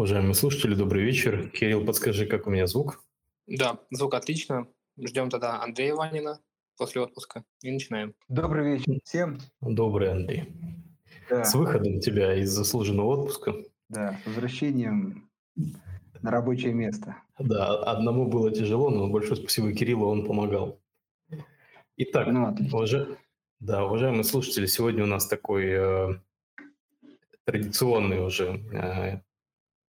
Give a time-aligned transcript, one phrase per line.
[0.00, 1.50] Уважаемые слушатели, добрый вечер.
[1.50, 3.04] Кирилл, подскажи, как у меня звук?
[3.46, 4.66] Да, звук отлично.
[4.98, 6.40] Ждем тогда Андрея Ванина
[6.78, 8.14] после отпуска и начинаем.
[8.26, 9.40] Добрый вечер всем.
[9.60, 10.54] Добрый, Андрей.
[11.28, 11.44] Да.
[11.44, 13.56] С выходом тебя из заслуженного отпуска.
[13.90, 15.28] Да, с возвращением
[16.22, 17.16] на рабочее место.
[17.38, 20.80] Да, одному было тяжело, но большое спасибо Кириллу, он помогал.
[21.98, 22.94] Итак, ну, уваж...
[23.58, 26.08] да, уважаемые слушатели, сегодня у нас такой э,
[27.44, 29.20] традиционный уже э,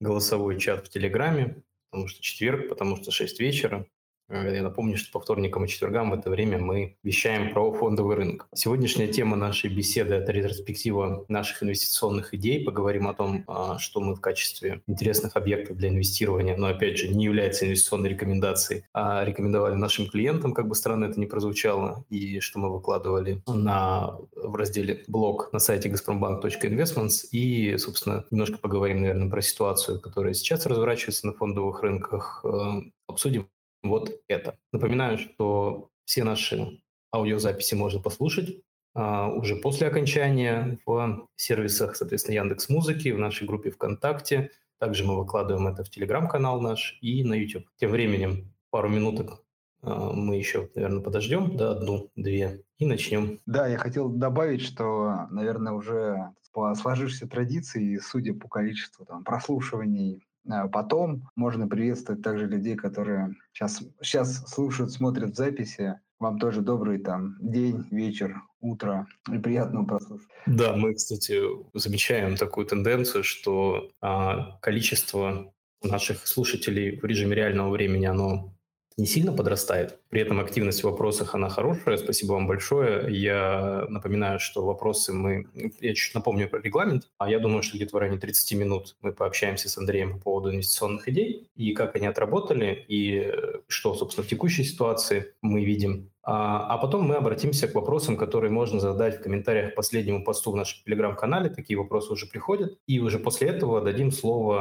[0.01, 3.87] голосовой чат в Телеграме, потому что четверг, потому что 6 вечера.
[4.29, 8.17] Э, я напомню, что по вторникам и четвергам в это время мы вещаем про фондовый
[8.17, 8.47] рынок.
[8.55, 12.65] Сегодняшняя тема нашей беседы– это ретроспектива наших инвестиционных идей.
[12.65, 17.09] Поговорим о том, а, что мы в качестве интересных объектов для инвестирования, но, опять же,
[17.09, 22.41] не является инвестиционной рекомендацией, а рекомендовали нашим клиентам, как бы странно это ни прозвучало, и
[22.41, 27.29] что мы выкладывали на, в разделе блог на сайте gazprombank.investments.
[27.33, 33.49] И, собственно, немножко поговорим, наверное, про ситуацию, которая сейчас разворачивается на фондовых рынках, э, обсудим
[33.83, 34.59] вот это.
[34.73, 36.81] Напоминаю, что все наши
[37.13, 38.63] аудиозаписи можно послушать
[38.95, 44.51] а, уже после окончания в сервисах, соответственно, Яндекс Музыки, в нашей группе ВКонтакте.
[44.79, 47.65] Также мы выкладываем это в Телеграм-канал наш и на YouTube.
[47.77, 49.43] Тем временем пару минуток
[49.83, 53.41] а, мы еще, наверное, подождем, да, одну-две, и начнем.
[53.47, 60.27] Да, я хотел добавить, что, наверное, уже по сложившейся традиции, судя по количеству там, прослушиваний
[60.73, 66.01] потом можно приветствовать также людей, которые сейчас, сейчас слушают, смотрят записи.
[66.19, 70.35] Вам тоже добрый там день, вечер, утро и приятного прослушивания.
[70.47, 71.41] Да, мы, кстати,
[71.75, 78.58] замечаем такую тенденцию, что а, количество наших слушателей в режиме реального времени, оно
[78.99, 80.01] не сильно подрастает.
[80.11, 81.97] При этом активность в вопросах, она хорошая.
[81.97, 83.07] Спасибо вам большое.
[83.17, 85.47] Я напоминаю, что вопросы мы...
[85.81, 87.09] Я чуть напомню про регламент.
[87.17, 90.53] А я думаю, что где-то в районе 30 минут мы пообщаемся с Андреем по поводу
[90.53, 93.33] инвестиционных идей и как они отработали, и
[93.69, 98.51] что, собственно, в текущей ситуации мы видим а, а потом мы обратимся к вопросам, которые
[98.51, 101.49] можно задать в комментариях к последнему посту в нашем телеграм-канале.
[101.49, 102.79] Такие вопросы уже приходят.
[102.87, 104.59] И уже после этого дадим слово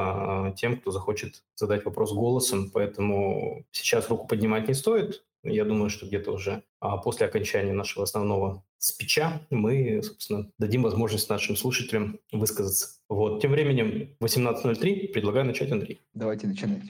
[0.48, 2.72] а, тем, кто захочет задать вопрос голосом.
[2.74, 5.24] Поэтому сейчас руку поднимать не стоит.
[5.44, 11.30] Я думаю, что где-то уже а, после окончания нашего основного спича мы, собственно, дадим возможность
[11.30, 13.00] нашим слушателям высказаться.
[13.10, 13.42] Вот.
[13.42, 15.10] Тем временем 18.03.
[15.10, 16.02] Предлагаю начать, Андрей.
[16.14, 16.84] Давайте начинать.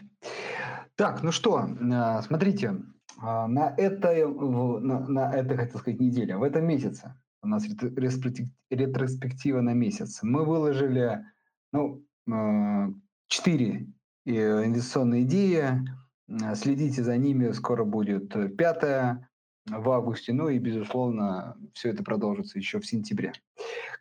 [0.96, 1.68] Так, ну что,
[2.26, 2.76] смотрите,
[3.22, 7.66] на этой, на, на этой, хотел сказать, неделе, в этом месяце, у нас
[8.70, 11.26] ретроспектива на месяц, мы выложили
[11.72, 12.90] ну, а,
[13.28, 13.88] четыре
[14.26, 15.66] э, инвестиционные идеи,
[16.56, 19.30] следите за ними, скоро будет пятая
[19.66, 23.34] в августе, ну и, безусловно, все это продолжится еще в сентябре.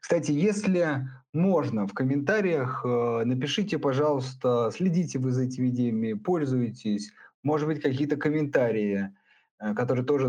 [0.01, 7.13] Кстати, если можно, в комментариях э, напишите, пожалуйста, следите вы за этими идеями, пользуетесь,
[7.47, 9.15] может быть, какие-то комментарии,
[9.61, 10.29] э, которые тоже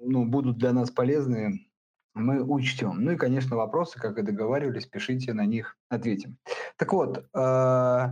[0.00, 1.66] ну, будут для нас полезны,
[2.14, 3.04] мы учтем.
[3.04, 6.38] Ну и, конечно, вопросы, как и договаривались, пишите на них, ответим.
[6.76, 8.08] Так вот, э,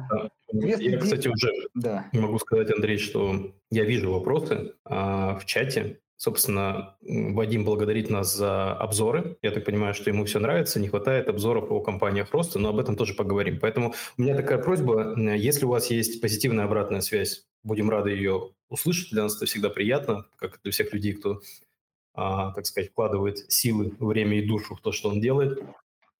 [0.52, 2.06] если я, кстати, уже да.
[2.12, 6.00] могу сказать, Андрей, что я вижу вопросы э, в чате.
[6.22, 9.38] Собственно, Вадим благодарит нас за обзоры.
[9.42, 12.78] Я так понимаю, что ему все нравится, не хватает обзоров о компаниях роста, но об
[12.78, 13.58] этом тоже поговорим.
[13.60, 18.52] Поэтому у меня такая просьба, если у вас есть позитивная обратная связь, будем рады ее
[18.68, 19.10] услышать.
[19.10, 21.40] Для нас это всегда приятно, как для всех людей, кто,
[22.14, 25.58] а, так сказать, вкладывает силы, время и душу в то, что он делает.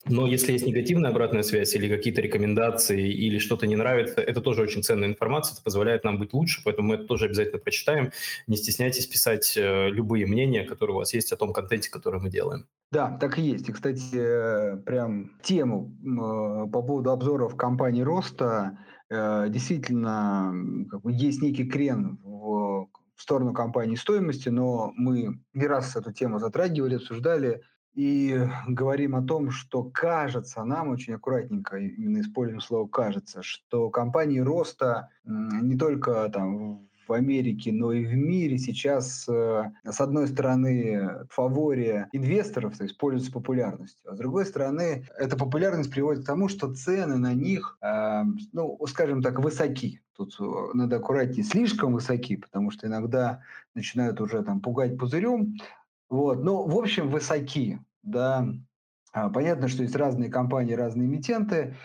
[0.06, 4.62] Но если есть негативная обратная связь или какие-то рекомендации, или что-то не нравится, это тоже
[4.62, 8.10] очень ценная информация, это позволяет нам быть лучше, поэтому мы это тоже обязательно прочитаем.
[8.48, 12.30] Не стесняйтесь писать э, любые мнения, которые у вас есть о том контенте, который мы
[12.30, 12.66] делаем.
[12.90, 13.68] Да, так и есть.
[13.68, 18.78] И, кстати, э, прям тему э, по поводу обзоров компании роста,
[19.10, 20.54] действительно,
[20.90, 26.12] как бы есть некий крен в, в сторону компании стоимости, но мы не раз эту
[26.12, 27.60] тему затрагивали, обсуждали,
[27.94, 34.40] и говорим о том, что кажется нам очень аккуратненько, именно используем слово кажется, что компании
[34.40, 41.26] роста не только там в Америке, но и в мире сейчас, э, с одной стороны,
[41.28, 46.26] в фаворе инвесторов, то есть пользуются популярностью, а с другой стороны, эта популярность приводит к
[46.26, 48.22] тому, что цены на них, э,
[48.52, 50.00] ну, скажем так, высоки.
[50.16, 50.44] Тут э,
[50.74, 53.42] надо аккуратнее, слишком высоки, потому что иногда
[53.74, 55.56] начинают уже там пугать пузырем,
[56.12, 56.44] вот.
[56.44, 57.78] Ну, в общем, высоки.
[58.02, 58.46] Да.
[59.12, 61.76] А, понятно, что есть разные компании, разные эмитенты.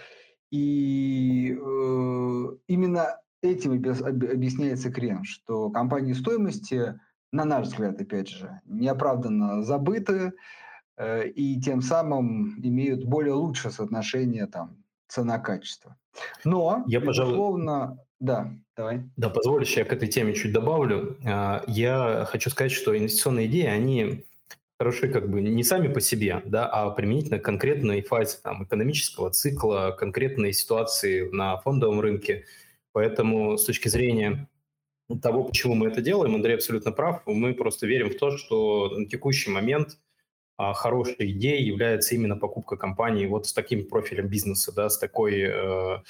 [0.50, 7.00] И э, именно этим объясняется крен, что компании стоимости,
[7.31, 10.31] на наш взгляд, опять же, неоправданно забыты
[10.98, 14.78] э, и тем самым имеют более лучшее соотношение там,
[15.10, 15.98] цена-качество.
[16.46, 19.04] Но, я, безусловно, да, давай.
[19.16, 21.18] Да, позволишь, я к этой теме чуть добавлю.
[21.25, 24.25] А, я хочу сказать, что инвестиционные идеи, они
[24.80, 29.32] хороши как бы не сами по себе, да, а применительно к конкретной фазе там, экономического
[29.32, 32.46] цикла, конкретной ситуации на фондовом рынке.
[32.92, 34.48] Поэтому с точки зрения
[35.22, 37.22] того, почему мы это делаем, Андрей абсолютно прав.
[37.26, 39.98] Мы просто верим в то, что на текущий момент
[40.58, 45.42] а, хорошей идеей является именно покупка компании вот с таким профилем бизнеса, да, с такой
[45.42, 46.02] э,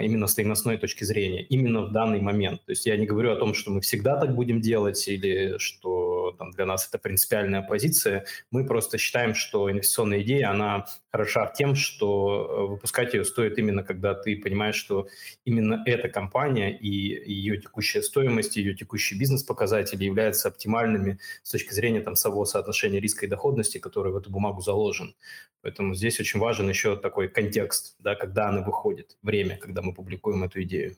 [0.00, 2.64] именно стоимостной точки зрения, именно в данный момент.
[2.64, 6.13] То есть я не говорю о том, что мы всегда так будем делать или что
[6.32, 8.24] там, для нас это принципиальная позиция.
[8.50, 13.82] Мы просто считаем, что инвестиционная идея, она хороша тем, что э, выпускать ее стоит именно,
[13.82, 15.08] когда ты понимаешь, что
[15.44, 22.00] именно эта компания и ее текущая стоимость, ее текущий бизнес-показатели являются оптимальными с точки зрения
[22.00, 25.14] там, самого соотношения риска и доходности, который в эту бумагу заложен.
[25.62, 30.44] Поэтому здесь очень важен еще такой контекст, да, когда она выходит, время, когда мы публикуем
[30.44, 30.96] эту идею.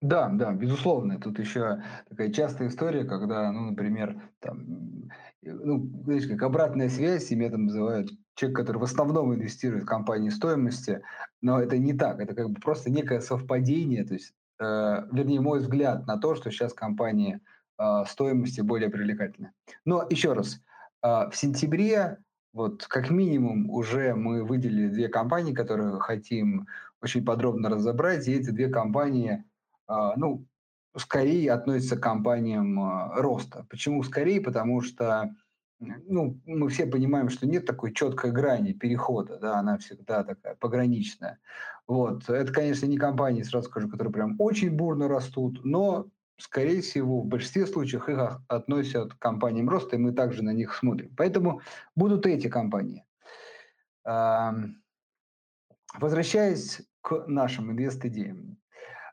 [0.00, 1.18] Да, да, безусловно.
[1.18, 5.08] Тут еще такая частая история, когда, ну, например, там,
[5.42, 10.30] ну, знаешь, как обратная связь, меня там называют человек, который в основном инвестирует в компании
[10.30, 11.02] стоимости,
[11.42, 14.64] но это не так, это как бы просто некое совпадение, то есть, э,
[15.10, 17.40] вернее, мой взгляд на то, что сейчас компании
[17.80, 19.50] э, стоимости более привлекательны.
[19.84, 20.60] Но еще раз,
[21.02, 22.18] э, в сентябре
[22.52, 26.68] вот как минимум уже мы выделили две компании, которые хотим
[27.02, 29.42] очень подробно разобрать, и эти две компании–
[29.88, 30.46] ну,
[30.96, 33.66] скорее относится к компаниям а, роста.
[33.70, 34.40] Почему скорее?
[34.40, 35.34] Потому что
[35.80, 41.38] ну, мы все понимаем, что нет такой четкой грани перехода, да, она всегда такая пограничная.
[41.86, 42.28] Вот.
[42.28, 47.26] Это, конечно, не компании, сразу скажу, которые прям очень бурно растут, но, скорее всего, в
[47.26, 51.14] большинстве случаев их относят к компаниям роста, и мы также на них смотрим.
[51.16, 51.60] Поэтому
[51.94, 53.04] будут эти компании.
[55.94, 58.57] Возвращаясь к нашим инвест-идеям.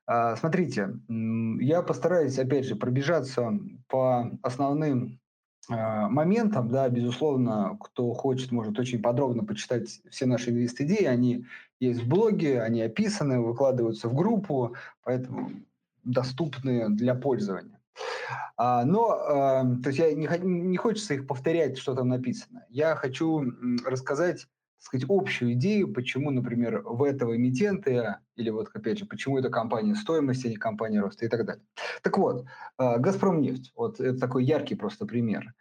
[0.07, 3.57] А, смотрите, я постараюсь, опять же, пробежаться
[3.87, 5.19] по основным
[5.69, 11.45] а, моментам, да, безусловно, кто хочет, может очень подробно почитать все наши инвест-идеи, они
[11.79, 15.51] есть в блоге, они описаны, выкладываются в группу, поэтому
[16.03, 17.79] доступны для пользования.
[18.57, 19.09] А, но,
[19.83, 22.63] то есть я не, не хочется их повторять, что там написано.
[22.69, 23.43] Я хочу
[23.85, 24.47] рассказать
[24.85, 29.95] сказать, общую идею, почему, например, в этого эмитента, или вот, опять же, почему это компания
[29.95, 31.63] стоимости, а не компания роста и так далее.
[32.03, 32.45] Так вот,
[32.77, 35.53] а, «Газпром нефть», вот это такой яркий просто пример.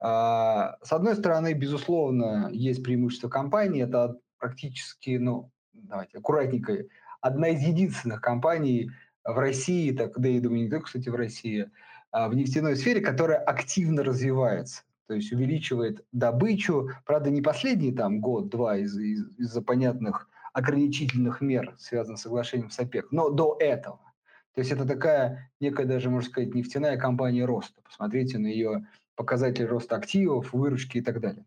[0.00, 6.84] А, с одной стороны, безусловно, есть преимущество компании, это практически, ну, давайте аккуратненько,
[7.20, 8.90] одна из единственных компаний
[9.24, 11.70] в России, так, да и думаю, не только, кстати, в России,
[12.12, 16.90] в нефтяной сфере, которая активно развивается то есть увеличивает добычу.
[17.04, 22.78] Правда, не последний там год-два из- из- из-за понятных ограничительных мер, связанных с соглашением с
[22.78, 23.98] ОПЕК, но до этого.
[24.54, 27.80] То есть это такая некая даже, можно сказать, нефтяная компания роста.
[27.82, 28.86] Посмотрите на ее
[29.16, 31.44] показатели роста активов, выручки и так далее.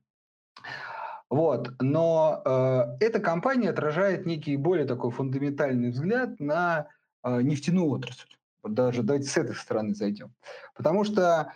[1.29, 1.71] Вот.
[1.79, 6.87] Но э, эта компания отражает некий более такой фундаментальный взгляд на
[7.23, 8.27] э, нефтяную отрасль.
[8.61, 10.33] Даже давайте с этой стороны зайдем.
[10.75, 11.53] Потому что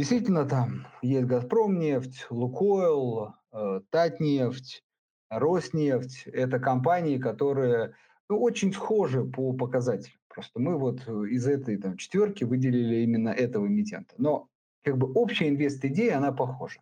[0.00, 4.82] Действительно, там есть «Газпромнефть», «Лукойл», э, «Татнефть»,
[5.28, 6.26] «Роснефть».
[6.28, 7.94] Это компании, которые
[8.30, 10.18] ну, очень схожи по показателям.
[10.28, 14.14] Просто мы вот э, из этой там, четверки выделили именно этого эмитента.
[14.16, 14.48] Но
[14.84, 16.80] как бы общая инвест-идея, она похожа.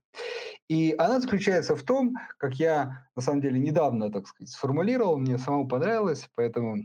[0.69, 5.39] И она заключается в том, как я на самом деле недавно, так сказать, сформулировал, мне
[5.39, 6.85] самому понравилось, поэтому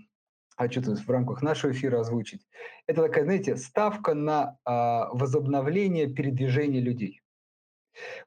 [0.56, 2.46] хочу тут в рамках нашего эфира озвучить.
[2.88, 7.22] Это такая, знаете, ставка на э, возобновление передвижения людей.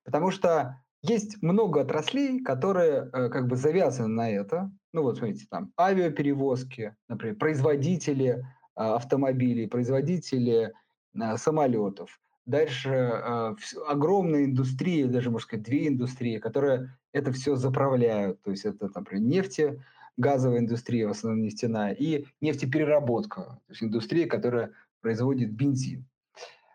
[0.04, 4.70] Потому что есть много отраслей, которые э, как бы завязаны на это.
[4.92, 8.42] Ну вот, смотрите, там авиаперевозки, например, производители э,
[8.74, 10.72] автомобилей, производители
[11.14, 12.20] э, самолетов.
[12.46, 13.54] Дальше э,
[13.88, 18.40] огромная индустрия, даже, можно сказать, две индустрии, которые это все заправляют.
[18.42, 19.82] То есть это, например, нефти,
[20.16, 26.06] газовая индустрия, в основном нефтяная, и нефтепереработка, то есть индустрия, которая производит бензин.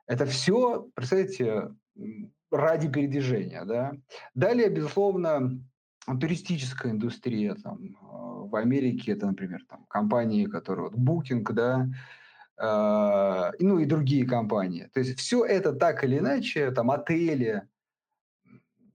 [0.07, 1.73] Это все, представляете,
[2.51, 3.63] ради передвижения.
[3.65, 3.93] Да?
[4.35, 5.59] Далее, безусловно,
[6.19, 7.55] туристическая индустрия.
[7.55, 11.89] Там, э, в Америке это, например, там, компании, которые вот Booking, да,
[12.57, 14.89] э, ну и другие компании.
[14.93, 17.67] То есть все это так или иначе, там отели,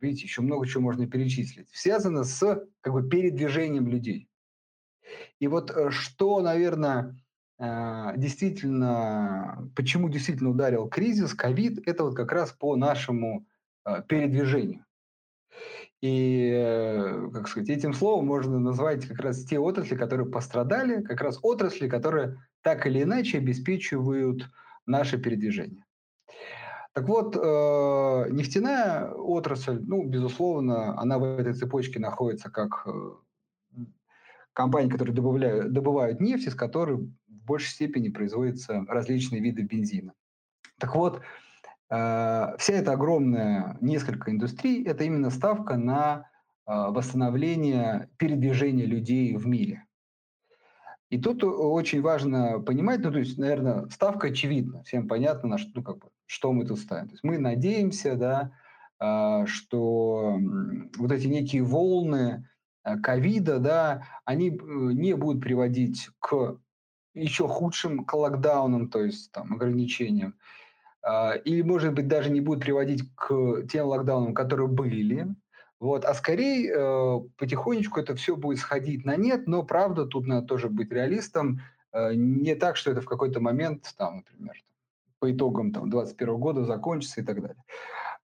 [0.00, 4.28] видите, еще много чего можно перечислить, связано с как бы передвижением людей.
[5.38, 7.16] И вот э, что, наверное,
[7.58, 13.46] э, действительно, почему действительно ударил кризис, ковид, это вот как раз по нашему
[13.84, 14.84] э, передвижению.
[16.02, 21.20] И, э, как сказать, этим словом можно назвать как раз те отрасли, которые пострадали, как
[21.20, 24.48] раз отрасли, которые так или иначе обеспечивают
[24.84, 25.84] наше передвижение.
[26.92, 32.86] Так вот, э, нефтяная отрасль, ну, безусловно, она в этой цепочке находится как
[34.56, 40.12] компании, которые добавляют, добывают нефть, из которой в большей степени производятся различные виды бензина.
[40.78, 41.22] Так вот,
[41.88, 46.28] Э, вся эта огромная несколько индустрий– это именно ставка на
[46.66, 49.84] э, восстановление передвижения людей в мире.
[51.08, 55.70] И тут очень важно понимать, ну, то есть, наверное, ставка очевидна, всем понятно, на что,
[55.76, 57.06] ну, как бы, что мы тут ставим.
[57.06, 58.50] То есть мы надеемся, да,
[59.00, 60.40] э, что
[60.96, 62.48] вот эти некие волны
[63.02, 66.58] ковида, да, они не будут приводить к
[67.14, 70.34] еще худшим к локдаунам, то есть там, ограничениям,
[71.02, 75.34] а, или, может быть, даже не будет приводить к тем локдаунам, которые были,
[75.78, 80.46] вот, а скорее э, потихонечку это все будет сходить на нет, но правда тут надо
[80.46, 81.60] тоже быть реалистом,
[81.92, 84.54] э, не так, что это в какой-то момент, там, например,
[85.18, 87.62] по итогам там 21 года закончится и так далее.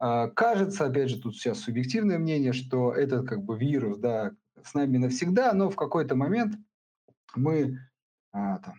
[0.00, 4.32] Э, кажется, опять же, тут сейчас субъективное мнение, что этот как бы вирус, да,
[4.64, 6.56] с нами навсегда, но в какой-то момент
[7.34, 7.78] мы
[8.32, 8.74] а, там,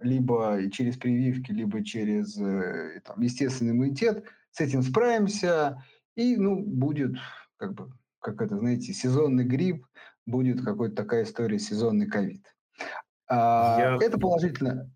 [0.00, 5.84] либо через прививки, либо через э, там, естественный иммунитет, с этим справимся,
[6.16, 7.16] и ну, будет,
[7.56, 9.86] как бы, как это, знаете, сезонный грипп,
[10.26, 12.44] будет какая-то такая история, сезонный ковид.
[13.28, 14.06] А, я...
[14.06, 14.90] Это положительно.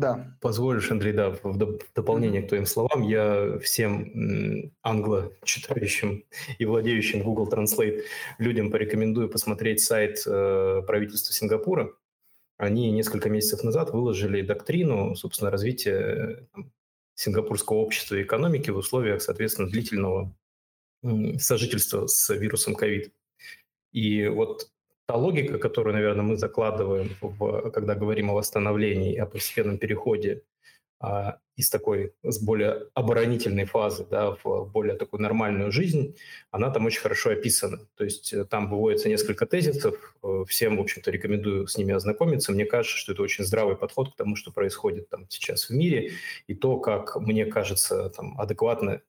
[0.00, 0.34] Да.
[0.40, 6.24] Позволишь, Андрей, да, в дополнение к твоим словам, я всем англо-читающим
[6.58, 8.04] и владеющим Google Translate
[8.38, 11.92] людям порекомендую посмотреть сайт э, правительства Сингапура,
[12.56, 16.72] они несколько месяцев назад выложили доктрину, собственно, развития там,
[17.14, 20.34] сингапурского общества и экономики в условиях, соответственно, длительного
[21.38, 23.12] сожительства с вирусом ковид.
[23.92, 24.70] И вот
[25.10, 30.42] та логика, которую, наверное, мы закладываем, в, когда говорим о восстановлении о постепенном переходе
[31.00, 36.14] а, из такой, с более оборонительной фазы да, в более такую нормальную жизнь,
[36.52, 37.88] она там очень хорошо описана.
[37.96, 42.52] То есть э, там выводится несколько тезисов, э, всем, в общем-то, рекомендую с ними ознакомиться.
[42.52, 46.12] Мне кажется, что это очень здравый подход к тому, что происходит там сейчас в мире,
[46.46, 49.02] и то, как, мне кажется, там, адекватно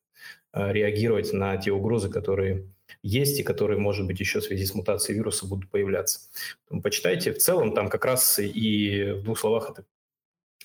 [0.54, 2.66] э, реагировать на те угрозы, которые
[3.04, 6.20] есть и которые, может быть, еще в связи с мутацией вируса будут появляться.
[6.84, 7.34] Почитайте.
[7.34, 9.86] В целом там как раз и в двух словах это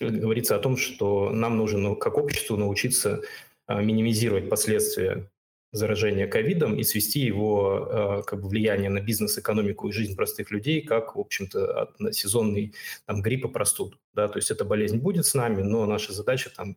[0.00, 3.22] говорится о том, что нам нужно, ну, как обществу, научиться
[3.66, 5.30] а, минимизировать последствия
[5.72, 10.50] заражения ковидом и свести его а, как бы влияние на бизнес, экономику и жизнь простых
[10.50, 12.74] людей как, в общем-то, сезонный
[13.06, 13.98] там, грипп и простуду.
[14.14, 14.28] Да?
[14.28, 16.76] То есть эта болезнь будет с нами, но наша задача там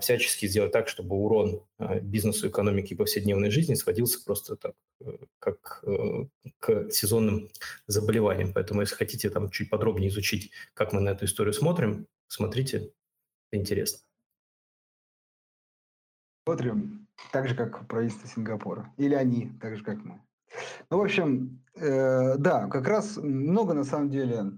[0.00, 1.62] всячески сделать так, чтобы урон
[2.02, 6.26] бизнесу, экономике и повседневной жизни сводился просто так, э, как э,
[6.58, 7.50] к сезонным
[7.86, 8.52] заболеваниям.
[8.52, 12.92] Поэтому, если хотите там чуть подробнее изучить, как мы на эту историю смотрим, Смотрите,
[13.52, 14.00] интересно.
[16.44, 18.92] Смотрим так же, как правительство Сингапура.
[18.96, 20.20] Или они, так же, как мы.
[20.90, 24.52] Ну, в общем, э, да, как раз много на самом деле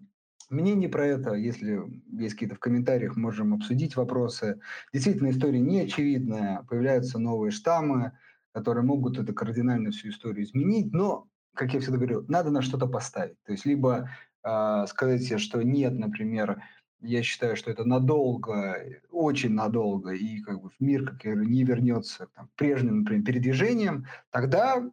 [0.51, 1.35] мнений про это.
[1.35, 4.61] Если есть какие-то в комментариях, можем обсудить вопросы.
[4.93, 6.63] Действительно, история не очевидная.
[6.69, 8.13] Появляются новые штаммы,
[8.53, 10.93] которые могут это кардинально всю историю изменить.
[10.93, 13.37] Но, как я всегда говорю, надо на что-то поставить.
[13.45, 14.11] То есть либо
[14.45, 16.63] э, сказать себе, что нет, например,
[17.01, 18.77] я считаю, что это надолго,
[19.11, 23.25] очень надолго, и как бы в мир, как я говорю, не вернется там, прежним, например,
[23.25, 24.91] передвижением, тогда,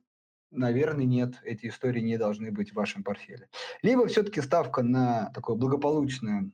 [0.56, 3.48] наверное, нет, эти истории не должны быть в вашем портфеле.
[3.82, 6.50] Либо все-таки ставка на такое благополучное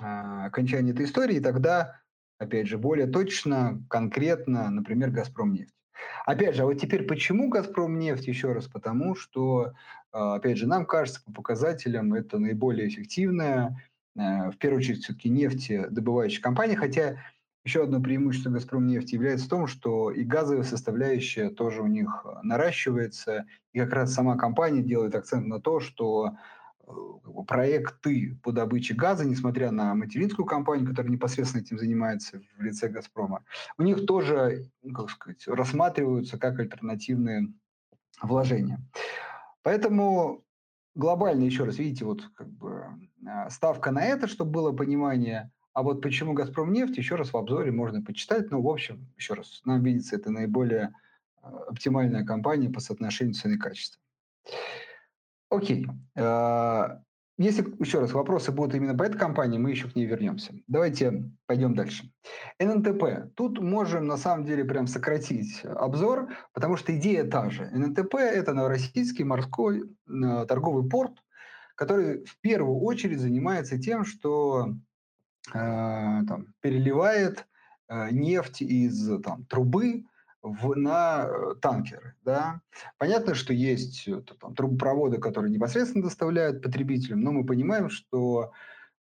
[0.00, 2.00] э, окончание этой истории, и тогда,
[2.38, 5.74] опять же, более точно, конкретно, например, «Газпром нефть».
[6.24, 8.28] Опять же, а вот теперь почему «Газпром нефть»?
[8.28, 9.72] Еще раз, потому что,
[10.12, 13.76] опять же, нам кажется по показателям это наиболее эффективная
[14.16, 17.18] Э, в первую очередь все-таки нефтедобывающая компания, хотя
[17.64, 22.22] еще одно преимущество «Газпром» нефти является в том, что и газовая составляющая тоже у них
[22.24, 26.36] э, наращивается, и как раз сама компания делает акцент на то, что
[26.86, 26.90] э,
[27.46, 33.44] проекты по добыче газа, несмотря на материнскую компанию, которая непосредственно этим занимается в лице «Газпрома»,
[33.76, 37.52] у них тоже, ну, как сказать, рассматриваются как альтернативные
[38.22, 38.80] вложения.
[39.62, 40.44] Поэтому
[40.94, 42.84] глобально, еще раз, видите, вот как бы
[43.26, 45.50] а, ставка на это, чтобы было понимание.
[45.80, 48.50] А вот почему «Газпром» нефть, еще раз в обзоре можно почитать.
[48.50, 50.92] Ну, в общем, еще раз, нам видится, это наиболее
[51.40, 53.98] а, оптимальная компания по соотношению цены и качества.
[55.48, 55.86] Окей.
[56.18, 57.00] А,
[57.38, 60.52] если, еще раз, вопросы будут именно по этой компании, мы еще к ней вернемся.
[60.66, 62.12] Давайте пойдем дальше.
[62.58, 63.34] ННТП.
[63.34, 67.70] Тут можем, на самом деле, прям сократить обзор, потому что идея та же.
[67.72, 71.24] ННТП– это Новороссийский морской э, торговый порт,
[71.74, 74.74] который в первую очередь занимается тем, что
[75.52, 77.46] там, переливает
[77.88, 80.04] э, нефть из там, трубы
[80.42, 82.14] в, на э, танкеры.
[82.22, 82.60] Да?
[82.98, 88.52] Понятно, что есть э, там, трубопроводы, которые непосредственно доставляют потребителям, но мы понимаем, что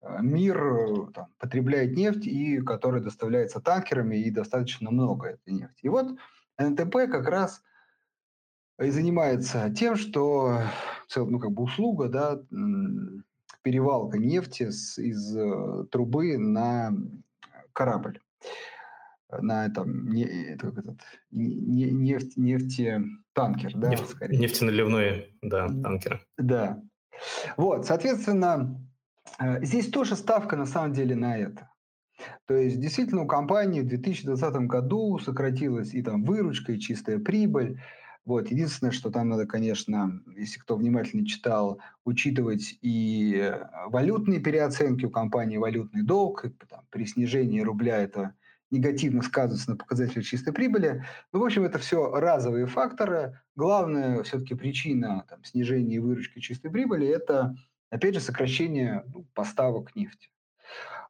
[0.01, 5.79] э, мир там, потребляет нефть, и которая доставляется танкерами, и достаточно много этой нефти.
[5.81, 6.17] И вот
[6.57, 7.61] НТП как раз
[8.79, 10.61] и занимается тем, что
[11.15, 12.41] ну, как бы услуга, да,
[13.65, 15.35] перевалка нефти с, из
[15.89, 16.93] трубы на
[17.73, 18.19] корабль
[19.41, 20.99] на этом не, как этот,
[21.31, 24.37] не, нефть, нефтетанкер, да, Нефть, скорее.
[24.37, 26.21] Нефтеналивной, да, танкера.
[26.37, 26.79] Да.
[27.57, 28.79] Вот, соответственно,
[29.39, 31.69] э, здесь тоже ставка на самом деле на это.
[32.45, 37.81] То есть действительно у компании в 2020 году сократилась и там выручка, и чистая прибыль.
[38.25, 38.49] Вот.
[38.49, 45.11] Единственное, что там надо, конечно, если кто внимательно читал, учитывать и э, валютные переоценки у
[45.11, 46.45] компании, валютный долг.
[46.67, 48.33] Там, при снижении рубля это
[48.71, 51.05] негативно сказывается на показателях чистой прибыли.
[51.31, 53.39] Ну, в общем, это все разовые факторы.
[53.55, 57.55] Главная все-таки причина там, снижения выручки чистой прибыли– это,
[57.91, 60.29] опять же, сокращение ну, поставок нефти.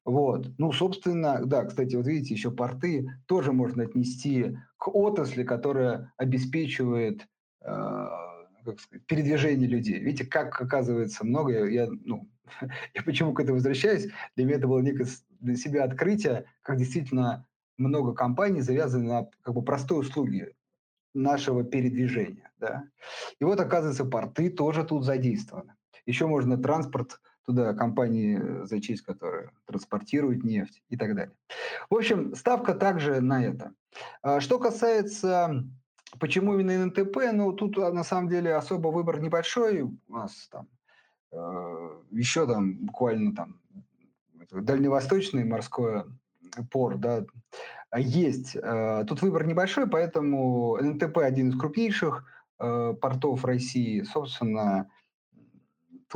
[0.05, 0.47] Вот.
[0.59, 7.27] Ну, собственно, да, кстати, вот видите, еще порты тоже можно отнести к отрасли, которая обеспечивает
[7.61, 8.07] э,
[8.65, 9.99] как сказать, передвижение людей.
[9.99, 12.29] Видите, как оказывается много, я, ну,
[12.93, 15.07] я почему к этому возвращаюсь, для меня это было некое
[15.39, 17.47] для себя открытие, как действительно
[17.77, 20.53] много компаний завязаны на как бы простой услуги
[21.13, 22.51] нашего передвижения.
[22.59, 22.87] Да?
[23.39, 25.73] И вот, оказывается, порты тоже тут задействованы.
[26.05, 31.35] Еще можно транспорт туда компании э, зачесть, которые транспортируют нефть и так далее.
[31.89, 33.73] В общем, ставка также на это.
[34.21, 35.63] А что касается,
[36.19, 39.81] почему именно НТП, ну, тут а, на самом деле особо выбор небольшой.
[39.81, 40.67] У нас там
[41.31, 43.61] э, еще там буквально там
[44.51, 46.03] дальневосточный морской
[46.71, 47.25] порт, да,
[47.95, 48.55] есть.
[48.55, 52.25] Э, тут выбор небольшой, поэтому НТП один из крупнейших
[52.57, 54.03] портов России.
[54.03, 54.89] Собственно,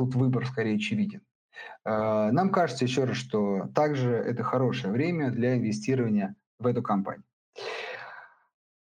[0.00, 1.20] тут выбор скорее очевиден.
[1.84, 7.24] Э, нам кажется еще раз, что также это хорошее время для инвестирования в эту компанию.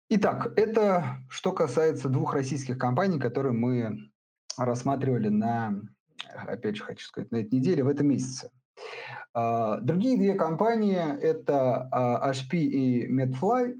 [0.09, 4.09] Итак, это что касается двух российских компаний, которые мы
[4.57, 5.81] рассматривали на,
[6.33, 8.49] опять же хочу сказать, на этой неделе, в этом месяце.
[9.33, 13.75] А, другие две компании– это а, HP и MedFly,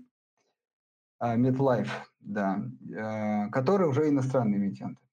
[1.20, 2.62] а, MedLife, да,
[3.52, 5.07] которые уже иностранные эмитенты.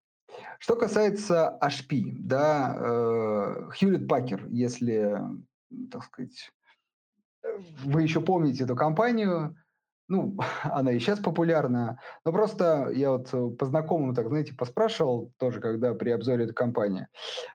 [0.64, 5.20] Что касается HP, да, э, Hewlett Packard, если,
[5.90, 6.50] так сказать,
[7.84, 9.54] вы еще помните эту компанию,
[10.08, 15.34] ну, она и сейчас популярна, но просто я вот э, по знакомым, так знаете, поспрашивал
[15.36, 17.08] тоже, когда при обзоре этой компании.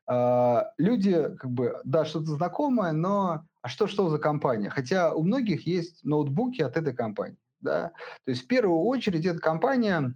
[0.06, 4.70] А, люди, как бы, да, что-то знакомое, но а что, что за компания?
[4.70, 7.92] Хотя у многих есть ноутбуки от этой компании, да.
[8.26, 10.14] То есть в первую очередь это компания,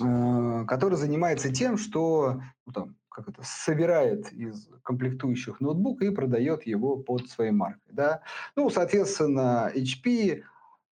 [0.00, 6.66] э, которая занимается тем, что ну, там, как это, собирает из комплектующих ноутбук и продает
[6.66, 7.92] его под своей маркой.
[7.92, 8.22] Да?
[8.56, 10.42] Ну, соответственно, HP,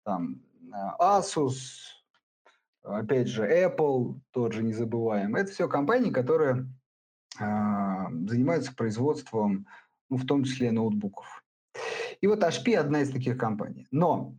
[0.04, 0.42] там,
[0.98, 1.54] Asus,
[2.82, 5.36] опять же, Apple, тот же не забываем.
[5.36, 6.66] Это все компании, которые
[7.38, 7.44] э,
[8.26, 9.66] занимаются производством,
[10.08, 11.44] ну, в том числе ноутбуков.
[12.20, 13.86] И вот HP одна из таких компаний.
[13.90, 14.34] Но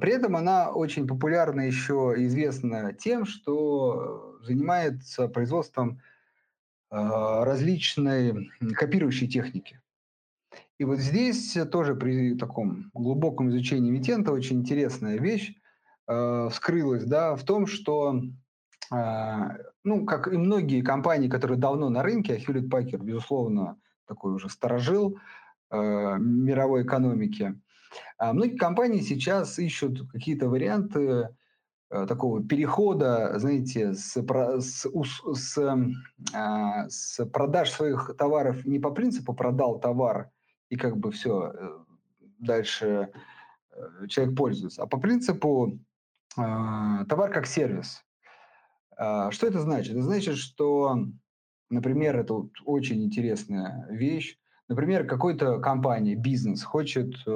[0.00, 6.00] при этом она очень популярна еще известна тем, что занимается производством
[6.90, 9.80] э, различной копирующей техники.
[10.78, 15.54] И вот здесь тоже при таком глубоком изучении эмитента очень интересная вещь
[16.06, 18.20] э, вскрылась, да, в том, что,
[18.90, 24.50] ну, как и многие компании, которые давно на рынке, а Hewlett Packard, безусловно, такой уже
[24.50, 25.18] сторожил
[25.70, 27.54] мировой экономики, а
[28.18, 31.28] многие компании сейчас ищут какие-то варианты
[31.90, 34.86] э, такого перехода, знаете, с, с,
[35.34, 40.30] с, э, с продаж своих товаров не по принципу продал товар–
[40.72, 41.78] и как бы все, э,
[42.38, 43.12] дальше
[43.72, 44.82] э, человек пользуется.
[44.82, 45.78] А по принципу
[46.34, 48.02] а, товар как сервис.
[48.96, 49.92] А, что это значит?
[49.92, 50.96] Это значит, что,
[51.68, 54.38] например, это очень интересная вещь.
[54.72, 57.30] Например, какой-то компания, бизнес хочет, э,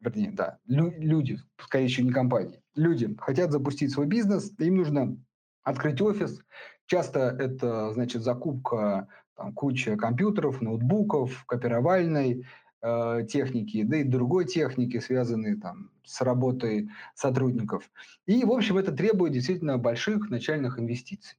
[0.00, 5.16] вернее, да, люди, скорее всего, не компании, люди хотят запустить свой бизнес, им нужно
[5.62, 6.38] открыть офис.
[6.84, 12.44] Часто это значит закупка там куча компьютеров, ноутбуков, копировальной
[12.82, 17.90] э, техники, да и другой техники, связанной там с работой сотрудников.
[18.26, 21.38] И, в общем, это требует действительно больших начальных инвестиций.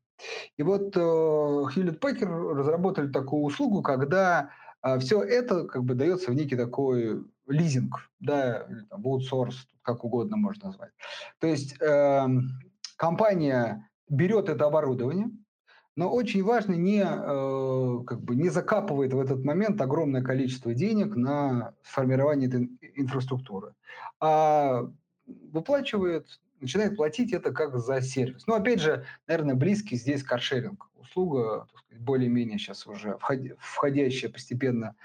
[0.58, 4.52] И вот э, Hewlett Packard разработали такую услугу, когда
[4.84, 10.04] э, все это как бы дается в некий такой лизинг, да, или там, аутсорс, как
[10.04, 10.92] угодно можно назвать.
[11.40, 12.28] То есть э,
[12.98, 15.30] компания берет это оборудование,
[15.96, 21.16] но очень важно не, э, как бы не закапывает в этот момент огромное количество денег
[21.16, 23.74] на формирование этой инфраструктуры,
[24.20, 24.90] а
[25.26, 26.28] выплачивает,
[26.60, 28.48] начинает платить это как за сервис.
[28.48, 30.90] Ну, опять же, наверное, близкий здесь каршеринг.
[30.96, 33.18] Услуга, более-менее сейчас уже
[33.60, 34.96] входящая постепенно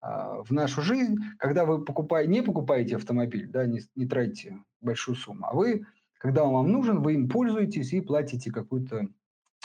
[0.00, 5.16] а, в нашу жизнь, когда вы покупаете, не покупаете автомобиль, да, не, не тратите большую
[5.16, 5.86] сумму, а вы,
[6.18, 9.08] когда он вам нужен, вы им пользуетесь и платите какую-то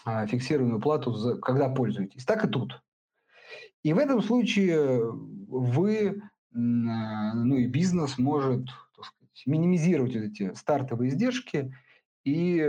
[0.06, 2.26] а, фиксированную плату, за, когда пользуетесь.
[2.26, 2.82] Так и тут.
[3.84, 6.22] И в этом случае вы,
[6.54, 8.68] а, ну и бизнес может
[9.46, 11.76] минимизировать эти стартовые издержки
[12.24, 12.62] и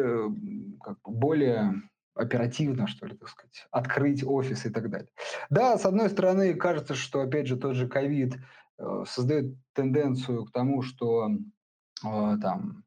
[0.83, 1.83] как бы более
[2.15, 5.09] оперативно, что ли, так сказать, открыть офис и так далее.
[5.51, 8.37] Да, с одной стороны, кажется, что, опять же, тот же ковид
[8.79, 12.85] э, создает тенденцию к тому, что э, там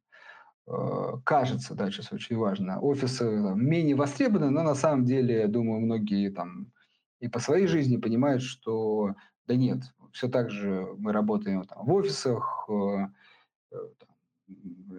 [0.66, 5.48] э, кажется, да, сейчас очень важно, офисы там, менее востребованы, но на самом деле, я
[5.48, 6.72] думаю, многие там
[7.20, 9.16] и по своей жизни понимают, что
[9.48, 9.80] да нет,
[10.12, 13.08] все так же мы работаем там, в офисах, э,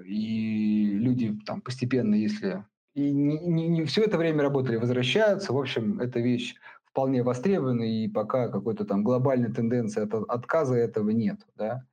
[0.05, 5.53] и люди там постепенно, если и не, не, не все это время работали, возвращаются.
[5.53, 11.11] В общем, эта вещь вполне востребована, и пока какой-то там глобальной тенденции от отказа этого
[11.11, 11.39] нет.
[11.57, 11.85] Да?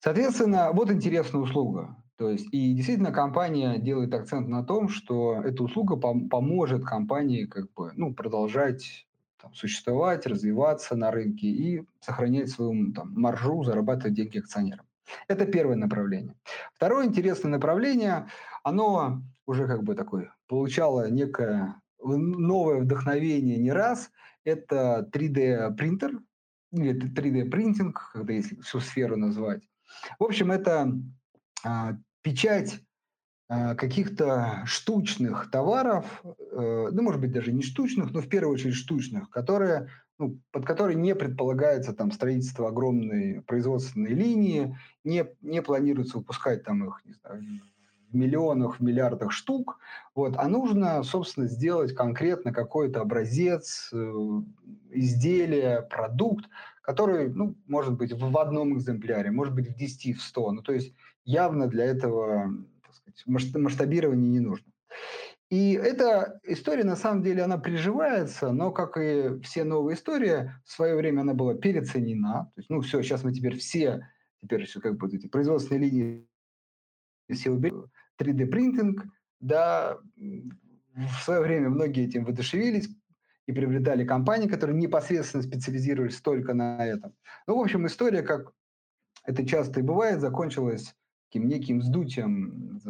[0.00, 1.96] Соответственно, вот интересная услуга.
[2.16, 7.44] То есть, и действительно компания делает акцент на том, что эта услуга пом- поможет компании
[7.44, 9.06] как бы, ну, продолжать
[9.40, 14.86] там, существовать, развиваться на рынке и сохранять свою там, маржу, зарабатывать деньги акционерам.
[15.28, 16.34] Это первое направление.
[16.74, 18.28] Второе интересное направление,
[18.62, 24.10] оно уже как бы такое получало некое новое вдохновение не раз.
[24.44, 26.20] Это 3D принтер
[26.72, 29.62] или 3D принтинг, когда если всю сферу назвать.
[30.18, 30.92] В общем, это
[31.64, 32.80] а, печать
[33.48, 38.74] а, каких-то штучных товаров, э, ну, может быть, даже не штучных, но в первую очередь
[38.74, 39.88] штучных, которые
[40.20, 46.86] ну, под которой не предполагается там строительство огромной производственной линии, не, не планируется выпускать там
[46.86, 47.42] их, не знаю,
[48.10, 49.78] в миллионах, в миллиардах штук,
[50.14, 53.96] вот, а нужно, собственно, сделать конкретно какой-то образец, э,
[54.90, 56.44] изделие, продукт,
[56.82, 60.52] который, ну, может быть, в одном экземпляре, может быть, в 10, в 100.
[60.52, 60.92] Ну, то есть
[61.24, 62.52] явно для этого
[62.92, 64.66] сказать, масштабирования не нужно.
[65.50, 70.70] И эта история, на самом деле, она приживается, но, как и все новые истории, в
[70.70, 72.52] свое время она была переоценена.
[72.54, 74.08] То есть, ну, все, сейчас мы теперь все,
[74.40, 76.28] теперь все как бы эти производственные линии
[77.32, 77.90] все уберем.
[78.20, 79.04] 3D-принтинг,
[79.40, 82.88] да, в свое время многие этим воодушевились
[83.46, 87.14] и приобретали компании, которые непосредственно специализировались только на этом.
[87.48, 88.52] Ну, в общем, история, как
[89.24, 90.94] это часто и бывает, закончилась
[91.34, 92.80] неким сдутием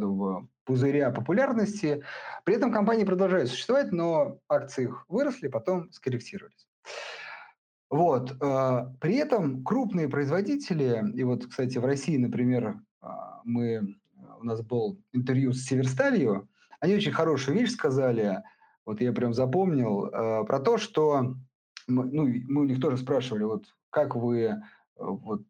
[0.70, 2.04] пузыря популярности.
[2.44, 6.68] При этом компании продолжают существовать, но акции их выросли, потом скорректировались.
[7.90, 8.37] Вот.
[8.40, 13.96] Э, при этом крупные производители, и вот, кстати, в России, например, а, мы,
[14.38, 18.44] у нас был интервью с Северсталью, они очень хорошую вещь сказали,
[18.87, 21.35] вот я прям запомнил, э, про то, что
[21.88, 24.59] мы, ну, мы у них тоже спрашивали, вот как вы э,
[24.94, 25.42] вот,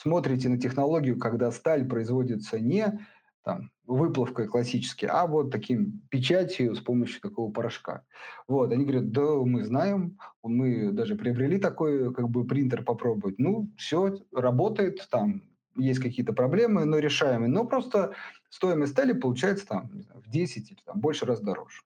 [0.00, 3.06] смотрите на технологию, когда сталь производится не
[3.42, 8.04] там, выплавкой классически, а вот таким печатью с помощью такого порошка.
[8.48, 13.38] Вот, они говорят, да, мы знаем, мы даже приобрели такой как бы принтер попробовать.
[13.38, 15.42] Ну, все, работает, там
[15.76, 17.48] есть какие-то проблемы, но решаемые.
[17.48, 18.14] Но просто
[18.48, 21.82] стоимость стали получается там знаю, в 10 или там, больше раз дороже.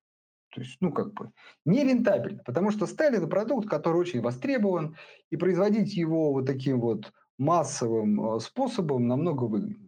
[0.55, 1.33] То есть, ну, как бы,
[1.65, 4.97] не рентабельно, потому что сталь– это продукт, который очень востребован,
[5.31, 9.84] и производить его вот таким вот массовым э, способом намного выгоднее.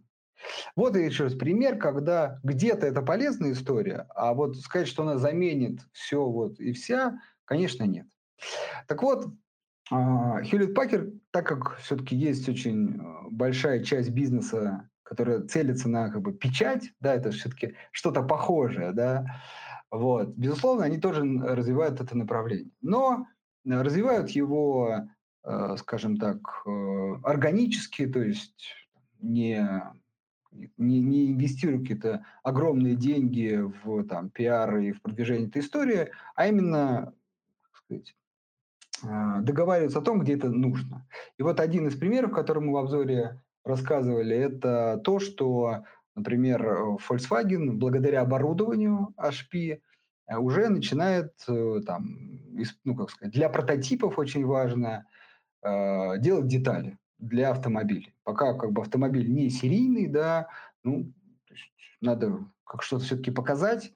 [0.75, 5.81] Вот еще раз пример, когда где-то это полезная история, а вот сказать, что она заменит
[5.91, 8.07] все вот и вся, конечно, нет.
[8.87, 9.27] Так вот,
[9.89, 16.21] Хьюлит Пакер, так как все-таки есть очень э, большая часть бизнеса, которая целится на как
[16.21, 19.25] бы печать, да, это все-таки что-то похожее, да,
[19.89, 23.27] вот, безусловно, они тоже развивают это направление, но
[23.65, 25.07] развивают его,
[25.77, 26.65] скажем так,
[27.23, 28.73] органически, то есть
[29.21, 29.65] не
[30.77, 36.47] не, не инвестируя какие-то огромные деньги в там, пиар и в продвижение этой истории, а
[36.47, 37.13] именно
[37.71, 38.15] сказать,
[39.03, 41.07] а, договариваются о том, где это нужно.
[41.37, 45.83] И вот один из примеров, который мы в обзоре рассказывали, это то, что,
[46.15, 49.81] например, Volkswagen благодаря оборудованию HP
[50.29, 52.41] уже начинает э, там,
[52.83, 55.05] ну, как сказать, для прототипов очень важно
[55.61, 58.13] э, делать детали для автомобилей.
[58.23, 60.47] Пока как бы автомобиль не серийный, да,
[60.83, 61.11] ну,
[62.01, 63.93] надо как что-то все-таки показать,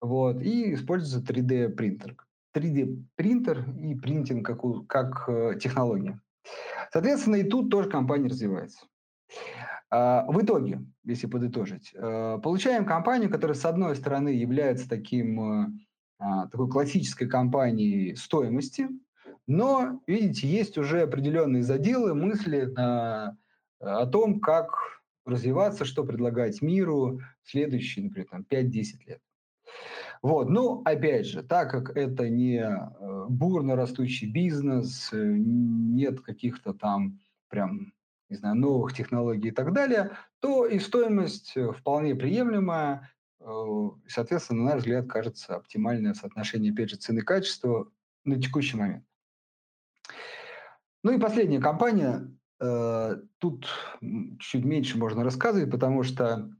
[0.00, 2.16] вот, и используется 3D принтер.
[2.54, 6.20] 3D принтер и принтинг как, как э, технология.
[6.92, 8.86] Соответственно, и тут тоже компания развивается.
[9.90, 15.66] А, в итоге, если подытожить, э, получаем компанию, которая, с одной стороны, является таким, э,
[16.18, 18.88] а, такой классической компанией стоимости,
[19.46, 23.36] но, видите, есть уже определенные заделы, мысли а,
[23.80, 24.70] о том, как
[25.26, 29.20] развиваться, что предлагать миру в следующие, например, там, 5-10 лет.
[30.22, 36.72] Вот, ну, опять же, так как это не э, бурно растущий бизнес, э, нет каких-то
[36.72, 37.92] там прям,
[38.30, 43.10] не знаю, новых технологий и так далее, то и стоимость э, вполне приемлемая,
[44.08, 47.90] соответственно, на наш взгляд, кажется оптимальное соотношение, опять же, цены-качества
[48.24, 49.04] на текущий момент.
[51.04, 52.28] Ну и последняя компания,
[53.38, 53.68] тут
[54.40, 56.50] чуть меньше можно рассказывать, потому что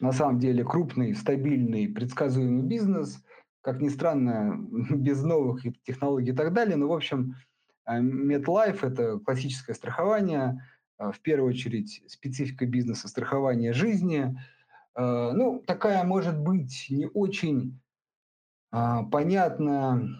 [0.00, 3.22] на самом деле крупный, стабильный, предсказуемый бизнес,
[3.60, 4.56] как ни странно,
[4.90, 6.76] без новых технологий и так далее.
[6.76, 7.34] Но, в общем,
[7.86, 10.62] э, MetLife– это классическое страхование,
[10.98, 14.38] э, в первую очередь специфика бизнеса страхования жизни.
[14.94, 17.80] Э, ну, такая, может быть, не очень
[18.70, 20.10] понятная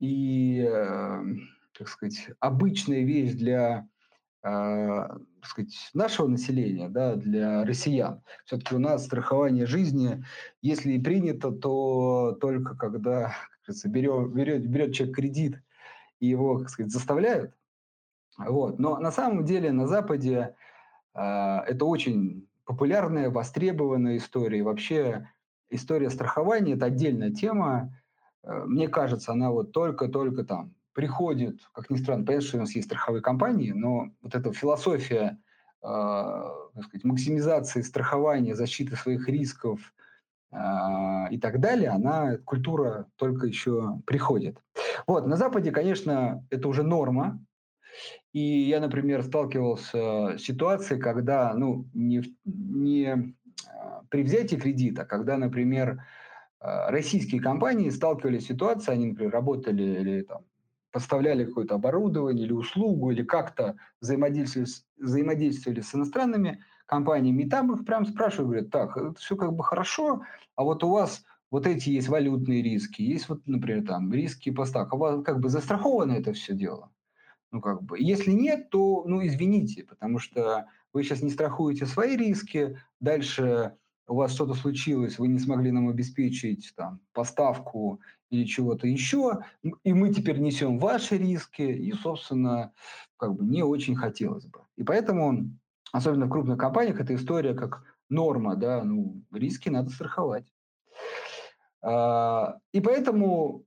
[0.00, 0.66] и,
[1.78, 3.88] как сказать, обычная вещь для
[4.42, 5.08] э,
[5.42, 8.22] сказать, нашего населения, да, для россиян.
[8.44, 10.24] Все-таки у нас страхование жизни,
[10.62, 15.62] если и принято, то только когда, говорится, берет, берет, берет человек кредит
[16.20, 17.54] и его, как сказать, заставляют.
[18.38, 18.78] Вот.
[18.78, 20.54] Но на самом деле на Западе
[21.14, 24.58] э, это очень популярная, востребованная история.
[24.58, 25.28] И вообще
[25.70, 27.98] история страхования– это отдельная тема.
[28.42, 32.74] Э, мне кажется, она вот только-только там приходит, как ни странно, понятно, что у нас
[32.74, 35.38] есть страховые компании, но вот эта философия
[35.82, 39.92] э, сказать, максимизации страхования, защиты своих рисков
[40.52, 40.56] э,
[41.30, 44.56] и так далее, она, культура только еще приходит.
[45.06, 47.44] Вот, на Западе, конечно, это уже норма,
[48.32, 53.34] и я, например, сталкивался с ситуацией, когда, ну, не, не
[53.68, 56.02] а, при взятии кредита, когда, например,
[56.60, 60.42] российские компании сталкивались с ситуацией, они, например, работали или там
[60.96, 67.84] поставляли какое-то оборудование или услугу, или как-то взаимодействовали, взаимодействовали с иностранными компаниями, и там их
[67.84, 70.22] прям спрашивают, говорят, так, это все как бы хорошо,
[70.54, 74.94] а вот у вас вот эти есть валютные риски, есть вот, например, там риски поставок,
[74.94, 76.90] а у вас как бы застраховано это все дело?
[77.52, 82.16] Ну, как бы, если нет, то, ну, извините, потому что вы сейчас не страхуете свои
[82.16, 83.76] риски, дальше
[84.08, 89.92] у вас что-то случилось, вы не смогли нам обеспечить там, поставку или чего-то еще, и
[89.92, 92.72] мы теперь несем ваши риски, и, собственно,
[93.16, 94.60] как бы не очень хотелось бы.
[94.76, 95.50] И поэтому,
[95.92, 100.52] особенно в крупных компаниях, эта история как норма, да, ну, риски надо страховать.
[101.82, 103.64] А, и поэтому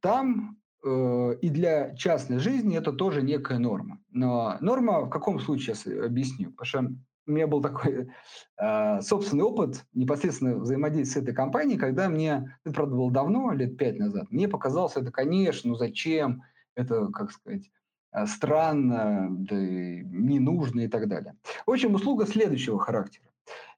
[0.00, 4.00] там э, и для частной жизни это тоже некая норма.
[4.10, 6.50] Но норма в каком случае, я объясню.
[6.50, 6.94] Потому что
[7.26, 8.10] у меня был такой
[8.60, 13.76] э, собственный опыт непосредственно взаимодействия с этой компанией, когда мне, это, правда, было давно, лет
[13.76, 16.42] пять назад, мне показалось это, конечно, ну зачем,
[16.74, 17.70] это, как сказать,
[18.12, 21.36] э, странно, да, не нужно и так далее.
[21.66, 23.26] В общем, услуга следующего характера.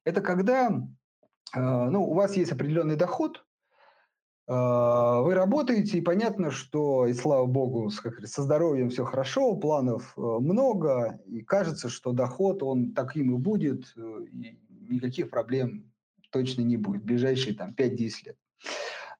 [0.03, 0.69] Это когда
[1.55, 3.45] э, ну, у вас есть определенный доход,
[4.47, 10.13] вы работаете, и понятно, что, и слава богу, с, как со здоровьем все хорошо, планов
[10.15, 15.91] э, много, и кажется, что доход, он таким и будет, э, и никаких проблем
[16.29, 18.37] точно не будет в ближайшие там, 5-10 лет.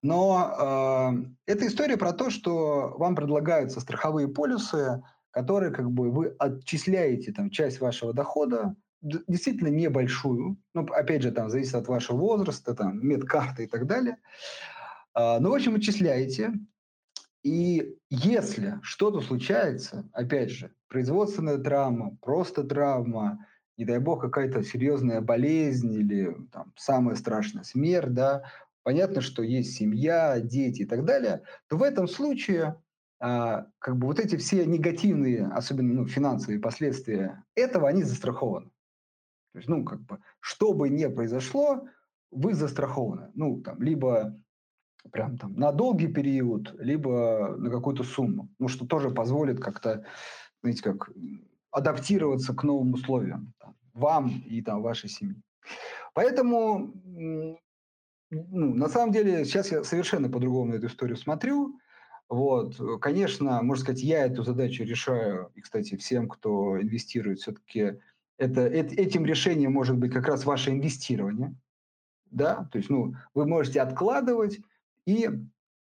[0.04, 6.36] Но э, это история про то, что вам предлагаются страховые полюсы, которые как бы вы
[6.38, 12.74] отчисляете там, часть вашего дохода, действительно небольшую, ну, опять же, там зависит от вашего возраста,
[12.74, 14.75] там, медкарты и так далее, а,
[15.16, 16.54] ну, в общем, отчисляете.
[17.44, 23.46] И если что-то случается, опять же, производственная травма, просто травма,
[23.78, 28.44] не дай бог, какая-то серьезная болезнь или там, самая страшная смерть, да,
[28.84, 32.82] понятно, что есть семья, дети и так далее, то в этом случае
[33.20, 38.70] а, как бы вот эти все негативные, особенно ну, финансовые последствия этого, они застрахованы.
[39.54, 41.88] То есть, ну, как бы, что бы ни произошло,
[42.32, 43.32] вы застрахованы.
[43.34, 44.38] Ну, там, либо
[45.12, 48.50] прям там на долгий период, либо на какую-то сумму.
[48.60, 50.06] Ну, что тоже позволит как-то,
[50.62, 51.10] знаете, как
[51.72, 55.42] адаптироваться к новым условиям там, вам и там вашей семье.
[56.14, 56.94] Поэтому,
[58.32, 61.80] ну, на самом деле, сейчас я совершенно по-другому на эту историю смотрю.
[62.28, 68.00] Вот, конечно, можно сказать, я эту задачу решаю, и, кстати, всем, кто инвестирует, все-таки
[68.38, 71.56] это, это, этим решением может быть как раз ваше инвестирование,
[72.32, 74.60] да, то есть, ну, вы можете откладывать
[75.06, 75.30] и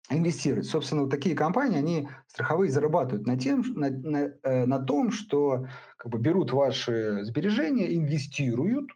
[0.09, 0.65] инвестировать.
[0.65, 5.67] Собственно, вот такие компании, они страховые зарабатывают на, тем, на, на, э, на том, что
[5.97, 8.91] как бы берут ваши сбережения, инвестируют,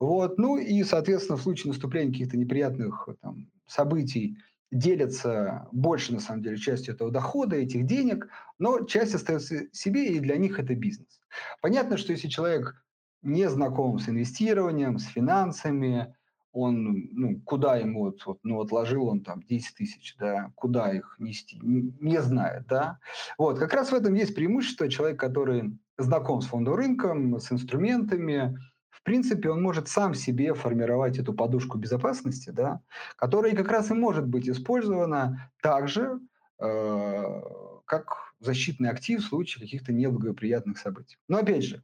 [0.00, 4.38] вот, ну и, соответственно, в случае наступления каких-то неприятных там, событий
[4.70, 10.20] делятся больше, на самом деле, частью этого дохода, этих денег, но часть остается себе, и
[10.20, 11.20] для них это бизнес.
[11.60, 12.84] Понятно, что если человек
[13.22, 16.14] не знаком с инвестированием, с финансами,
[16.60, 21.58] он, ну, куда ему, вот, ну, отложил он там 10 тысяч, да, куда их нести,
[21.62, 22.98] не, не знает, да.
[23.38, 24.88] Вот, как раз в этом есть преимущество.
[24.88, 28.58] Человек, который знаком с фондовым рынком, с инструментами,
[28.90, 32.80] в принципе, он может сам себе формировать эту подушку безопасности, да,
[33.16, 36.20] которая как раз и может быть использована также,
[36.58, 37.42] э,
[37.84, 41.16] как защитный актив в случае каких-то неблагоприятных событий.
[41.28, 41.82] Но опять же,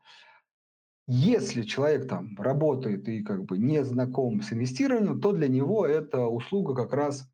[1.07, 6.27] если человек там работает и как бы не знаком с инвестированием, то для него эта
[6.27, 7.29] услуга как раз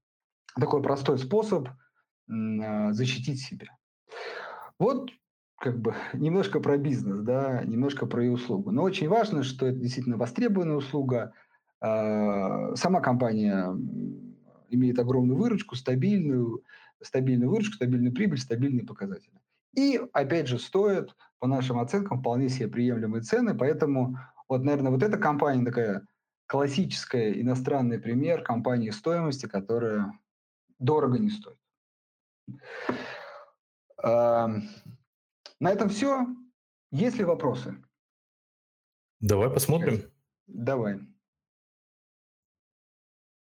[0.58, 3.68] такой простой способ э, защитить себя.
[4.78, 5.10] Вот
[5.60, 8.72] как бы немножко про бизнес, да, немножко про ее услугу.
[8.72, 11.32] Но очень важно, что это действительно востребованная услуга.
[11.80, 13.72] Э, сама компания
[14.68, 16.64] имеет огромную выручку, стабильную,
[17.00, 19.40] стабильную выручку, стабильную прибыль, стабильные показатели.
[19.76, 23.56] И, опять же, стоит, по нашим оценкам, вполне себе приемлемые цены.
[23.56, 26.06] Поэтому, вот, наверное, вот эта компания такая
[26.46, 30.12] классическая иностранный пример компании стоимости, которая
[30.78, 31.56] дорого не стоит.
[34.02, 34.62] На
[35.60, 36.26] этом все.
[36.90, 37.82] Есть ли вопросы?
[39.20, 40.02] Давай посмотрим.
[40.46, 41.00] Давай.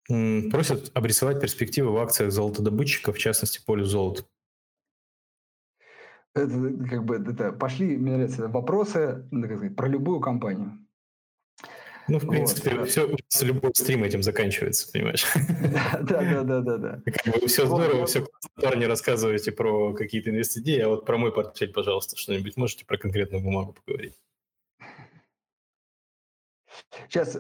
[0.07, 4.25] Просят обрисовать перспективы в акциях золотодобытчиков, в частности, поле золота.
[6.35, 6.49] Это,
[6.89, 10.77] как бы, это, пошли, мне нравится, вопросы ну, сказать, про любую компанию.
[12.09, 13.45] Ну, в принципе, вот, все, да.
[13.45, 15.25] любой стрим этим заканчивается, понимаешь?
[16.01, 17.01] Да, да, да, да, да.
[17.45, 22.57] все здорово, все парни рассказываете про какие-то инвестиции, а вот про мой портфель, пожалуйста, что-нибудь
[22.57, 24.15] можете про конкретную бумагу поговорить?
[27.07, 27.39] Сейчас, э,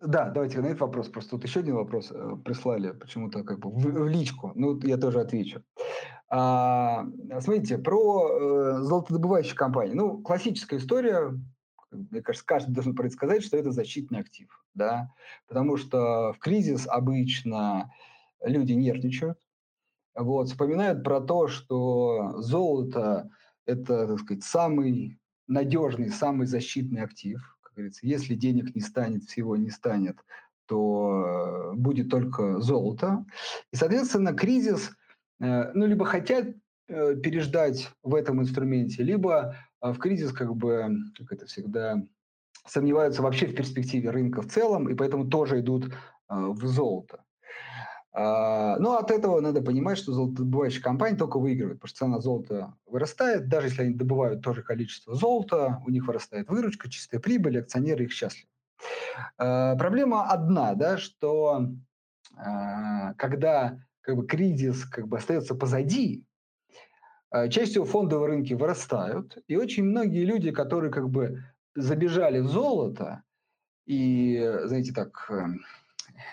[0.00, 1.08] да, давайте на этот вопрос.
[1.08, 4.52] Просто тут еще один вопрос э, прислали почему-то как бы в, в личку.
[4.54, 5.62] Ну, я тоже отвечу.
[6.28, 7.04] А,
[7.40, 9.94] смотрите, про э, золотодобывающие компании.
[9.94, 11.38] Ну, классическая история,
[11.90, 15.10] мне кажется, каждый должен предсказать, что это защитный актив, да,
[15.46, 17.92] потому что в кризис обычно
[18.42, 19.38] люди нервничают,
[20.14, 23.28] вот, вспоминают про то, что золото–
[23.66, 29.56] это, так сказать, самый надежный, самый защитный актив, как говорится, если денег не станет, всего
[29.56, 30.18] не станет,
[30.66, 33.24] то будет только золото.
[33.72, 34.90] И, соответственно, кризис,
[35.40, 36.46] э, ну, либо хотят
[36.88, 42.02] э, переждать в этом инструменте, либо в кризис как бы, как это всегда,
[42.66, 45.92] сомневаются вообще в перспективе рынка в целом, и поэтому тоже идут
[46.28, 47.24] в золото.
[48.14, 52.74] А, но от этого надо понимать, что золотодобывающие компании только выигрывают, потому что цена золота
[52.86, 57.58] вырастает, даже если они добывают то же количество золота, у них вырастает выручка, чистая прибыль,
[57.58, 58.48] акционеры их счастливы.
[59.36, 61.68] Проблема одна, да, что
[62.34, 66.24] когда как бы, кризис как бы, остается позади,
[67.30, 71.44] а, чаще всего фондовые рынки вырастают, и очень многие люди, которые как бы
[71.74, 73.22] забежали в золото
[73.86, 75.62] и, знаете, так, эм,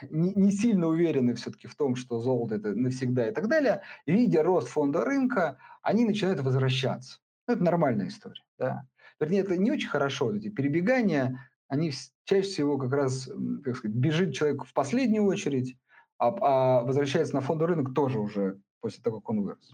[0.10, 4.44] не, не сильно уверены все-таки в том, что золото это навсегда и так далее, видя
[4.44, 7.20] рост фонда рынка, они начинают возвращаться.
[7.48, 8.44] Ну, это нормальная история.
[8.58, 8.86] Да?
[9.20, 11.92] Вернее, это не очень хорошо, эти перебегания, они
[12.26, 13.30] чаще всего как раз,
[13.64, 15.78] как сказать, бежит человек в последнюю очередь,
[16.18, 19.74] а, а возвращается на фондовый рынок тоже уже после того, как он вырос.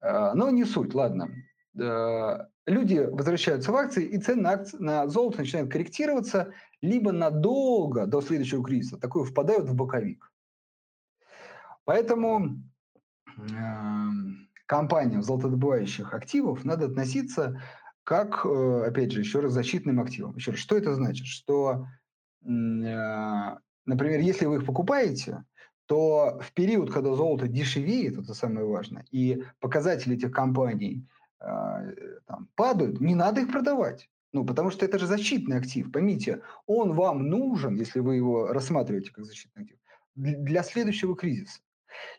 [0.00, 1.30] Э, но не суть, ладно.
[1.78, 8.06] Э, люди возвращаются в акции, и цены на, акции, на золото начинают корректироваться, либо надолго
[8.06, 10.32] до следующего кризиса, такое впадают в боковик.
[11.84, 12.62] Поэтому
[13.36, 13.40] э,
[14.66, 17.60] компаниям золотодобывающих активов надо относиться
[18.04, 20.36] как, э, опять же, еще раз, защитным активам.
[20.36, 21.26] Еще раз, что это значит?
[21.26, 21.86] Что,
[22.42, 22.46] э,
[23.86, 25.44] например, если вы их покупаете,
[25.86, 31.06] то в период, когда золото дешевеет, это самое важное, и показатели этих компаний
[31.40, 31.46] э,
[32.26, 34.08] там, падают, не надо их продавать.
[34.32, 35.90] Ну, потому что это же защитный актив.
[35.90, 39.78] Поймите, он вам нужен, если вы его рассматриваете как защитный актив,
[40.14, 41.60] для следующего кризиса.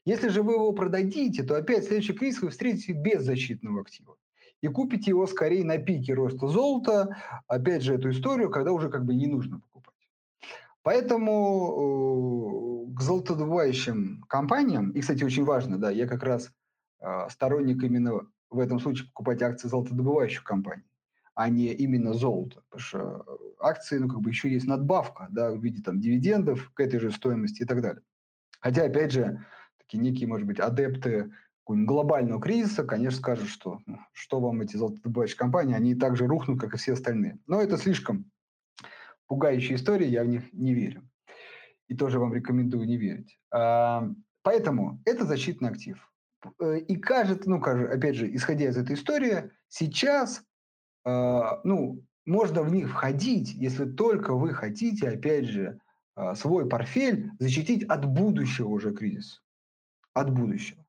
[0.03, 4.18] Если же вы его продадите, то опять следующий кризис вы встретите без защитного актива.
[4.62, 9.05] И купите его скорее на пике роста золота, опять же, эту историю, когда уже как
[9.05, 9.95] бы не нужно покупать.
[10.84, 16.51] Поэтому э, к золотодобывающим компаниям, и, кстати, очень важно, да, я как раз
[16.99, 20.84] э, сторонник именно в этом случае покупать акции золотодобывающих компаний,
[21.34, 22.63] а не именно золото.
[22.69, 23.25] Потому что
[23.59, 27.11] акции, ну, как бы еще есть надбавка, да, в виде там дивидендов к этой же
[27.11, 28.03] стоимости и так далее.
[28.59, 29.45] Хотя, опять же,
[29.77, 31.32] такие некие, может быть, адепты
[31.67, 36.59] глобального кризиса, конечно, скажут, что ну, что вам эти золотодобывающие компании, они так же рухнут,
[36.59, 37.39] как и все остальные.
[37.47, 38.29] Но это слишком
[39.27, 41.07] пугающие истории, я в них не верю.
[41.88, 43.39] И тоже вам рекомендую не верить.
[43.51, 44.09] А,
[44.43, 46.11] поэтому это защитный актив.
[46.59, 50.43] Э, и кажется, ну, опять же, исходя из этой истории, сейчас,
[51.05, 55.79] ну, можно в них входить, если только вы хотите, опять же,
[56.15, 59.41] а, свой портфель защитить от будущего уже кризиса.
[60.13, 60.85] От будущего.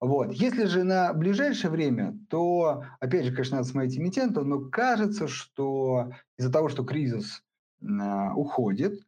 [0.00, 0.32] Вот.
[0.32, 6.12] Если же на ближайшее время, то, опять же, конечно, надо смотреть эмитента, но кажется, что
[6.38, 7.42] из-за того, что кризис
[7.82, 9.00] э, уходит,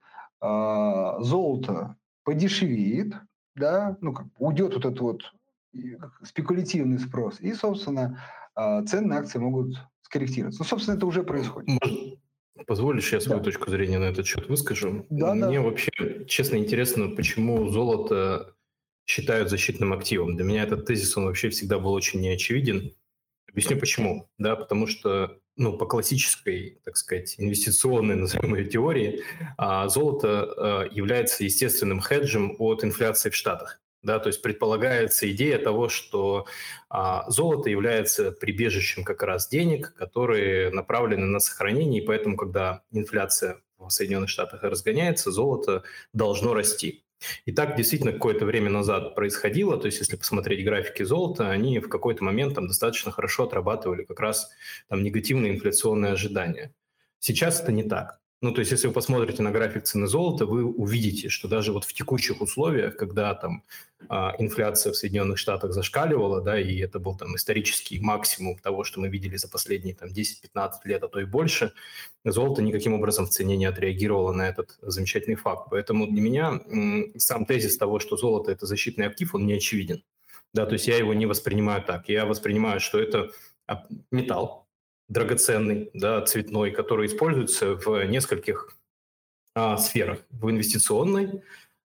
[0.42, 3.14] э, золото подешевеет,
[3.54, 5.22] да, ну, как, уйдет вот этот вот
[6.24, 8.20] спекулятивный спрос, и, собственно,
[8.56, 9.76] э, цены на акции могут
[10.10, 10.62] скорректироваться.
[10.62, 11.80] Ну, собственно, это уже происходит.
[12.66, 13.44] Позволишь, я свою да.
[13.44, 15.06] точку зрения на этот счет выскажу?
[15.08, 15.62] Да, Мне да.
[15.62, 15.90] вообще,
[16.26, 18.54] честно, интересно, почему золото
[19.06, 20.36] считают защитным активом.
[20.36, 22.92] Для меня этот тезис, он вообще всегда был очень неочевиден.
[23.48, 24.28] Объясню почему.
[24.36, 29.22] Да, потому что ну, по классической, так сказать, инвестиционной, назовем ее теории,
[29.56, 33.80] а, золото а, является естественным хеджем от инфляции в Штатах.
[34.02, 36.46] Да, то есть предполагается идея того, что
[36.88, 43.60] а, золото является прибежищем как раз денег, которые направлены на сохранение, и поэтому, когда инфляция
[43.78, 45.82] в Соединенных Штатах разгоняется, золото
[46.14, 47.04] должно расти.
[47.44, 51.88] И так действительно какое-то время назад происходило, то есть если посмотреть графики золота, они в
[51.88, 54.50] какой-то момент там достаточно хорошо отрабатывали как раз
[54.88, 56.74] там негативные инфляционные ожидания.
[57.18, 58.19] Сейчас это не так.
[58.42, 61.84] Ну, то есть, если вы посмотрите на график цены золота, вы увидите, что даже вот
[61.84, 63.62] в текущих условиях, когда там
[64.08, 68.98] а, инфляция в Соединенных Штатах зашкаливала, да, и это был там исторический максимум того, что
[68.98, 71.74] мы видели за последние там 10-15 лет, а то и больше,
[72.24, 75.68] золото никаким образом в цене не отреагировало на этот замечательный факт.
[75.70, 76.60] Поэтому для меня
[77.18, 80.02] сам тезис того, что золото– это защитный актив, он не очевиден.
[80.54, 82.08] Да, то есть я его не воспринимаю так.
[82.08, 83.32] Я воспринимаю, что это
[84.10, 84.59] металл,
[85.10, 88.74] драгоценный, да, цветной, который используется в нескольких
[89.54, 90.20] а, сферах.
[90.30, 91.42] В инвестиционной,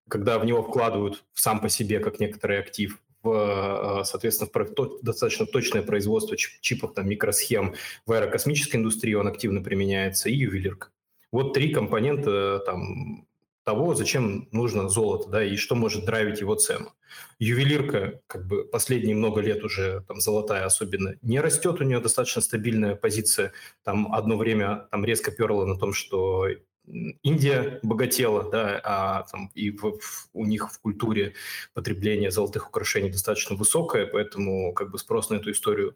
[0.07, 5.47] когда в него вкладывают сам по себе как некоторый актив, в, а, соответственно, в достаточно
[5.47, 7.73] точное производство чипов, там, микросхем
[8.05, 10.89] в аэрокосмической индустрии он активно применяется, и ювелирка.
[11.31, 13.27] Вот три компонента там,
[13.65, 16.93] того, зачем нужно золото, да, и что может драйвить его цену.
[17.39, 22.41] Ювелирка, как бы последние много лет уже, там, золотая особенно, не растет, у нее достаточно
[22.41, 23.53] стабильная позиция.
[23.83, 26.47] Там одно время там резко перло на том, что
[27.23, 31.33] Индия богатела, да, а там и в, в, у них в культуре
[31.73, 35.95] потребление золотых украшений достаточно высокое, поэтому как бы спрос на эту историю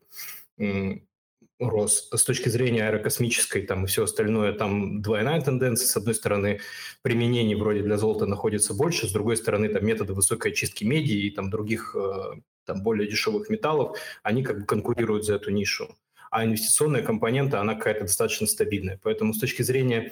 [1.59, 2.09] рос.
[2.13, 5.87] С точки зрения аэрокосмической там и все остальное, там двойная тенденция.
[5.87, 6.61] С одной стороны,
[7.01, 11.29] применений вроде для золота находится больше, с другой стороны, там методы высокой очистки меди и
[11.31, 15.95] там других э, там более дешевых металлов, они как бы конкурируют за эту нишу.
[16.31, 18.99] А инвестиционная компонента, она какая-то достаточно стабильная.
[19.01, 20.11] Поэтому с точки зрения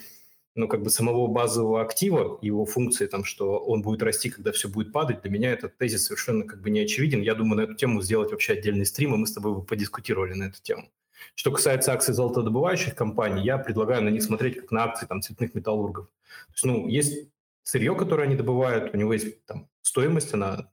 [0.55, 4.67] ну, как бы самого базового актива, его функции, там, что он будет расти, когда все
[4.67, 7.21] будет падать, для меня этот тезис совершенно как бы не очевиден.
[7.21, 10.33] Я думаю, на эту тему сделать вообще отдельный стрим, и мы с тобой бы подискутировали
[10.33, 10.89] на эту тему.
[11.35, 15.53] Что касается акций золотодобывающих компаний, я предлагаю на них смотреть как на акции там, цветных
[15.55, 16.07] металлургов.
[16.07, 17.29] То есть, ну, есть
[17.63, 20.69] сырье, которое они добывают, у него есть там стоимость, она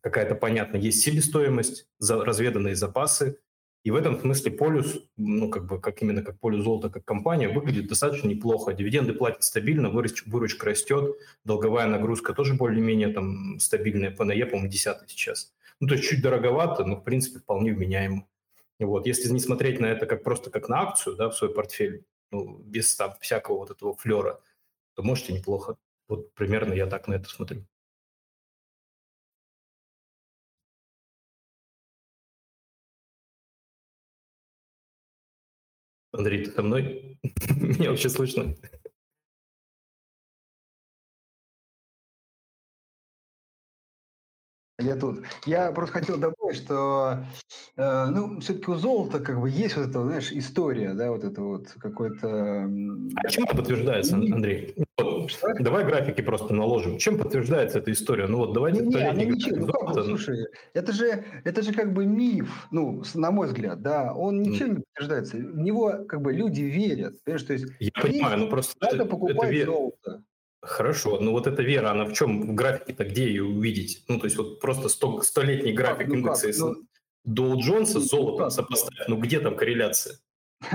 [0.00, 3.40] какая-то понятная, есть себестоимость, за, разведанные запасы,
[3.82, 7.48] и в этом смысле полюс, ну, как бы, как именно как полюс золота, как компания,
[7.48, 8.72] выглядит достаточно неплохо.
[8.72, 15.52] Дивиденды платят стабильно, выручка, растет, долговая нагрузка тоже более-менее там стабильная, ПНЕ, по-моему, 10 сейчас.
[15.78, 18.26] Ну, то есть чуть дороговато, но, в принципе, вполне вменяемо.
[18.78, 22.04] Вот, если не смотреть на это как просто как на акцию, да, в свой портфель,
[22.30, 24.40] ну, без там всякого вот этого флера,
[24.94, 25.76] то можете неплохо.
[26.08, 27.66] Вот примерно я так на это смотрю.
[36.12, 37.18] Андрей, ты со мной?
[37.56, 38.54] Меня вообще слышно?
[44.78, 45.22] Я тут.
[45.46, 47.24] Я просто хотел добавить, что,
[47.76, 51.40] э, ну, все-таки у золота как бы есть вот эта, знаешь, история, да, вот это
[51.40, 52.64] вот какой-то...
[53.16, 54.74] А чем это подтверждается, Андрей?
[54.98, 56.98] Вот, давай графики просто наложим.
[56.98, 58.26] Чем подтверждается эта история?
[58.26, 58.82] Ну вот давайте...
[58.82, 63.02] Не, не, ну, ничего, ну как, слушай, это же, это же как бы миф, ну,
[63.14, 65.38] на мой взгляд, да, он ничем не подтверждается.
[65.38, 67.66] В него как бы люди верят, понимаешь, то есть...
[67.80, 68.74] Я понимаю, ну просто...
[68.80, 70.22] Надо покупать это золото.
[70.66, 74.04] Хорошо, но вот эта вера, она в чем в графике-то, где ее увидеть?
[74.08, 76.74] Ну, то есть вот просто сто, столетний график ну, индекса ну,
[77.24, 80.18] Доу Джонса с золотом сопоставь, ну где там корреляция?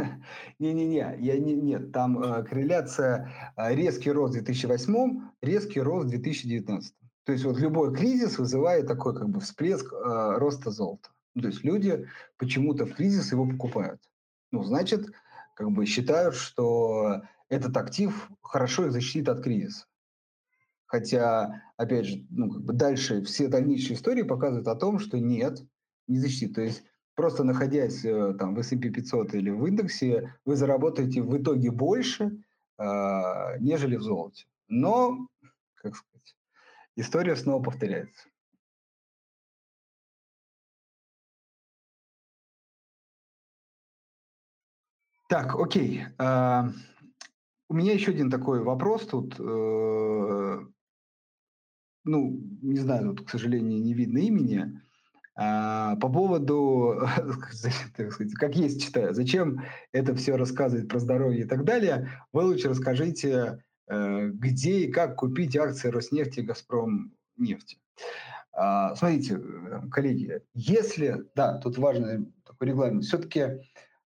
[0.59, 6.09] Не-не-не, я не, нет, там э, корреляция э, резкий рост в 2008, резкий рост в
[6.09, 6.93] 2019.
[7.25, 11.09] То есть вот любой кризис вызывает такой как бы всплеск э, роста золота.
[11.39, 14.01] То есть люди почему-то в кризис его покупают.
[14.51, 15.07] Ну, значит,
[15.55, 17.21] как бы считают, что
[17.51, 19.85] этот актив хорошо их защитит от кризиса.
[20.85, 25.59] Хотя, опять же, ну, как бы дальше все дальнейшие истории показывают о том, что нет,
[26.07, 26.55] не защитит.
[26.55, 26.83] То есть
[27.13, 32.41] просто находясь э, там в S&P 500 или в индексе, вы заработаете в итоге больше,
[32.77, 32.83] э,
[33.59, 34.45] нежели в золоте.
[34.69, 35.27] Но,
[35.75, 36.37] как сказать,
[36.95, 38.29] история снова повторяется.
[45.27, 46.05] Так, окей.
[47.71, 49.39] У меня еще один такой вопрос тут.
[49.39, 50.59] Э,
[52.03, 54.81] ну, не знаю, тут, к сожалению, не видно имени.
[55.37, 56.99] А, по поводу,
[58.37, 59.61] как есть читаю, зачем
[59.93, 65.15] это все рассказывать про здоровье и так далее, вы лучше расскажите, э, где и как
[65.15, 67.77] купить акции Роснефти и Газпром нефти.
[68.51, 73.61] А, смотрите, э, коллеги, если, да, тут важный такой регламент, все-таки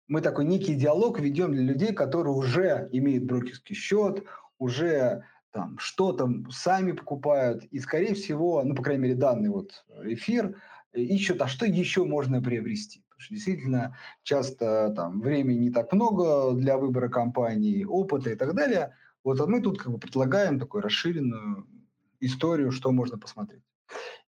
[0.07, 4.23] мы такой некий диалог ведем для людей, которые уже имеют брокерский счет,
[4.59, 10.61] уже там что-то сами покупают, и, скорее всего, ну, по крайней мере, данный вот эфир
[10.93, 13.03] ищут, а что еще можно приобрести.
[13.07, 18.53] Потому что действительно часто там времени не так много для выбора компании, опыта и так
[18.53, 18.95] далее.
[19.23, 21.65] Вот а мы тут как бы предлагаем такую расширенную
[22.19, 23.63] историю, что можно посмотреть.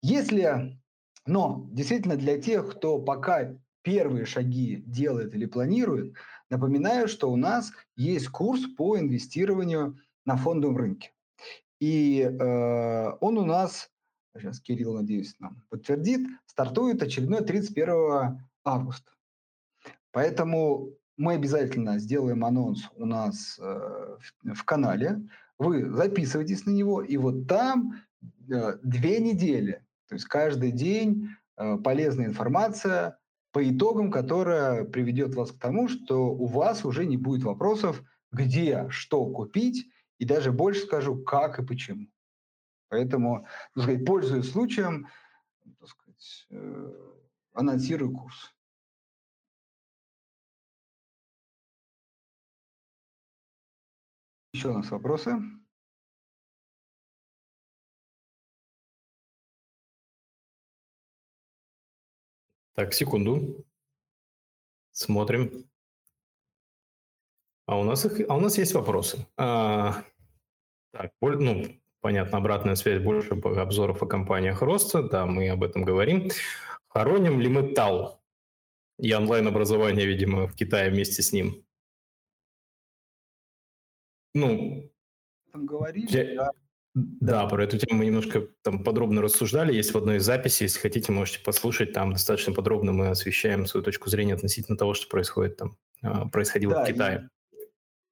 [0.01, 0.79] Если,
[1.25, 6.15] но действительно для тех, кто пока первые шаги делает или планирует,
[6.49, 11.11] напоминаю, что у нас есть курс по инвестированию на фондовом рынке.
[11.79, 13.91] И э, он у нас,
[14.35, 19.11] сейчас Кирилл, надеюсь, нам подтвердит, стартует очередной 31 августа.
[20.11, 25.21] Поэтому мы обязательно сделаем анонс у нас э, в, в канале.
[25.59, 28.01] Вы записывайтесь на него, и вот там
[28.49, 33.19] э, две недели, то есть каждый день э, полезная информация
[33.55, 38.89] по итогам, которая приведет вас к тому, что у вас уже не будет вопросов, где,
[38.89, 42.09] что купить, и даже больше скажу, как и почему.
[42.89, 45.07] Поэтому, так сказать, пользуясь случаем,
[45.79, 47.11] так сказать, э,
[47.53, 48.53] анонсирую курс.
[54.51, 55.39] Еще у нас вопросы?
[62.75, 63.65] Так, секунду.
[64.91, 65.65] Смотрим.
[67.67, 69.25] А у нас, их, а у нас есть вопросы.
[69.37, 70.03] А,
[70.91, 71.65] так, ну,
[72.01, 75.03] понятно, обратная связь больше обзоров о компаниях роста.
[75.03, 76.29] Да, мы об этом говорим.
[76.89, 78.21] Хороним ли мы ТАЛ
[78.99, 81.65] и онлайн-образование, видимо, в Китае вместе с ним?
[84.33, 84.91] Ну,
[85.51, 86.51] там говорили, я, да.
[86.95, 89.73] Да, про эту тему мы немножко там подробно рассуждали.
[89.73, 91.91] Есть в одной из записей, если хотите, можете послушать.
[91.91, 96.73] Там достаточно подробно мы освещаем свою точку зрения относительно того, что происходит там, а, происходило
[96.73, 97.29] да, в Китае.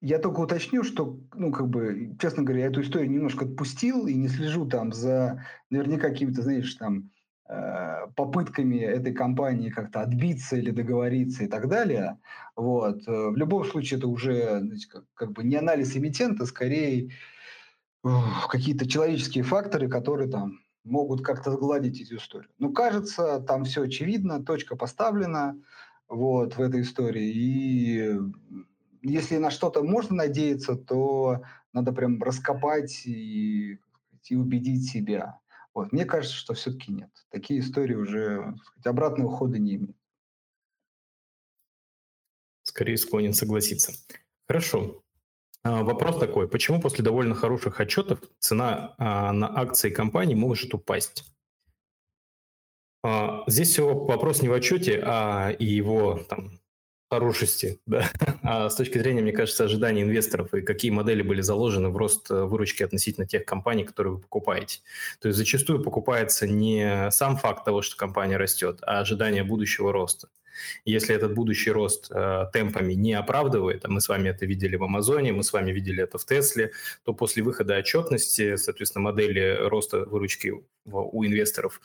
[0.02, 4.14] Я только уточню, что, ну, как бы, честно говоря, я эту историю немножко отпустил и
[4.16, 7.10] не слежу там за наверняка какими-то, знаешь, там
[7.48, 12.20] э, попытками этой компании как-то отбиться или договориться и так далее.
[12.58, 13.08] Вот.
[13.08, 17.12] Э, в любом случае это уже знаете, как, как бы не анализ эмитента, скорее
[18.50, 22.50] какие-то человеческие факторы, которые там могут как-то сгладить эту историю.
[22.60, 25.56] Ну, кажется, там все очевидно, точка поставлена
[26.10, 27.32] вот в этой истории.
[27.32, 28.20] И
[29.02, 33.80] если на что-то можно надеяться, то надо прям раскопать и,
[34.30, 35.40] и убедить себя.
[35.74, 35.92] Вот.
[35.92, 37.10] Мне кажется, что все-таки нет.
[37.30, 39.98] Такие истории уже сказать, обратного хода не имеют.
[42.64, 43.94] Скорее склонен согласиться.
[44.48, 45.03] Хорошо.
[45.64, 51.24] А, вопрос такой, почему после довольно хороших отчетов цена а, на акции компании может упасть?
[53.02, 56.60] А, здесь все вопрос не в отчете, а и его там,
[57.10, 58.10] хорошести, да.
[58.42, 62.30] а с точки зрения, мне кажется, ожиданий инвесторов и какие модели были заложены в рост
[62.30, 64.82] э, выручки относительно тех компаний, которые вы покупаете.
[65.22, 70.28] То есть зачастую покупается не сам факт того, что компания растет, а ожидание будущего роста–
[70.86, 74.84] Если этот будущий рост э, темпами не оправдывает, а мы с вами это видели в
[74.84, 76.72] Амазоне, мы с вами видели это в Тесле,
[77.04, 80.54] то после выхода отчетности, соответственно, модели роста выручки
[80.86, 81.82] у инвесторов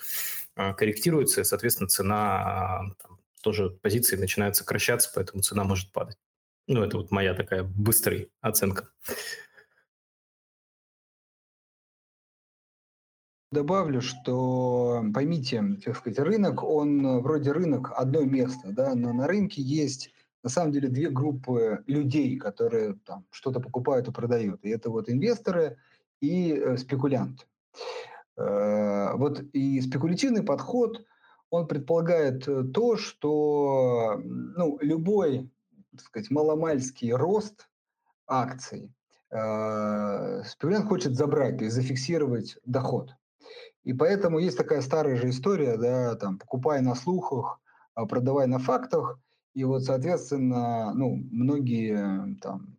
[0.56, 6.16] э, корректируется, и, соответственно, цена э, там, тоже позиции начинают сокращаться, поэтому цена может падать.
[6.66, 8.90] Ну, это вот моя такая быстрая оценка.
[13.50, 19.62] Добавлю, что поймите, так сказать, рынок, он вроде рынок одно место, да, но на рынке
[19.62, 24.64] есть на самом деле две группы людей, которые там что-то покупают и продают.
[24.64, 25.78] И это вот инвесторы
[26.20, 27.46] и э, спекулянты.
[28.36, 31.04] Э, вот и спекулятивный подход,
[31.48, 35.50] он предполагает э, то, что ну, любой,
[35.92, 37.68] так сказать, маломальский рост
[38.26, 38.92] акций
[39.30, 43.14] э, спекулянт хочет забрать, то есть зафиксировать доход.
[43.84, 47.60] И поэтому есть такая старая же история, да, там, покупай на слухах,
[47.94, 49.18] а продавай на фактах.
[49.54, 52.76] И вот, соответственно, ну, многие там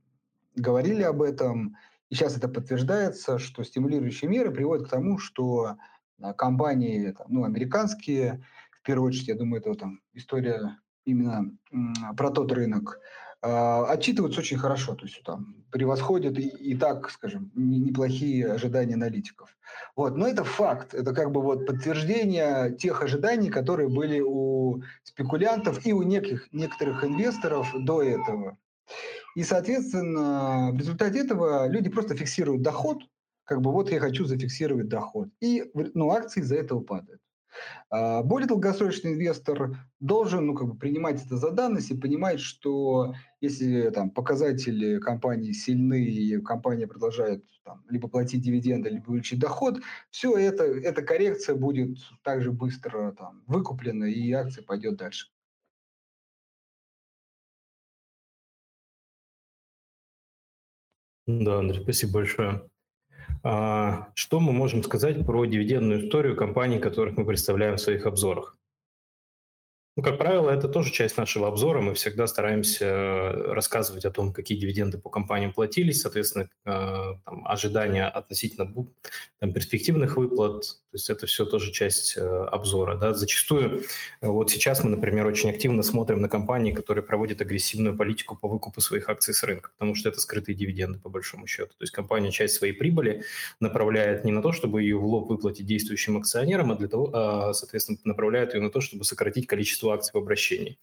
[0.55, 1.75] говорили об этом,
[2.09, 5.75] и сейчас это подтверждается, что стимулирующие меры приводят к тому, что
[6.21, 11.57] а, компании, там, ну, американские, в первую очередь, я думаю, это там история именно
[12.15, 12.99] про тот рынок,
[13.42, 19.56] отчитываются очень хорошо, то есть там превосходят и, и так, скажем, неплохие ожидания аналитиков.
[19.96, 25.86] Вот, но это факт, это как бы вот подтверждение тех ожиданий, которые были у спекулянтов
[25.86, 28.58] и у неких, некоторых инвесторов до этого.
[29.36, 33.04] И, соответственно, в результате этого люди просто фиксируют доход,
[33.46, 37.22] как бы вот я хочу зафиксировать доход, и ну, акции из-за этого падают.
[37.89, 43.14] А, более долгосрочный инвестор должен ну, как бы принимать это за данность и понимать, что
[43.41, 49.80] если там, показатели компании сильны и компания продолжает там, либо платить дивиденды, либо увеличить доход,
[50.10, 55.28] все это, эта коррекция будет также быстро там, выкуплена и акция пойдет дальше.
[61.28, 62.70] Да, Андрей, спасибо большое.
[63.44, 68.58] А, что мы можем сказать про дивидендную историю компаний, которых мы представляем в своих обзорах?
[70.00, 71.82] Ну, как правило, это тоже часть нашего обзора.
[71.82, 76.70] Мы всегда стараемся э, рассказывать о том, какие дивиденды по компаниям платились, соответственно, э,
[77.26, 78.74] там, ожидания относительно
[79.39, 80.62] там, перспективных выплат.
[80.62, 82.95] То есть это все тоже часть э, обзора.
[82.95, 83.14] Да?
[83.14, 83.84] Зачастую,
[84.22, 88.80] вот сейчас мы, например, очень активно смотрим на компании, которые проводят агрессивную политику по выкупу
[88.80, 91.74] своих акций с рынка, потому что это скрытые дивиденды, по большому счету.
[91.78, 93.26] То есть компания часть своей прибыли
[93.60, 97.54] направляет не на то, чтобы ее в лоб выплатить действующим акционерам, а для того, а,
[97.54, 100.78] соответственно, направляет ее на то, чтобы сократить количество количество акций в обращении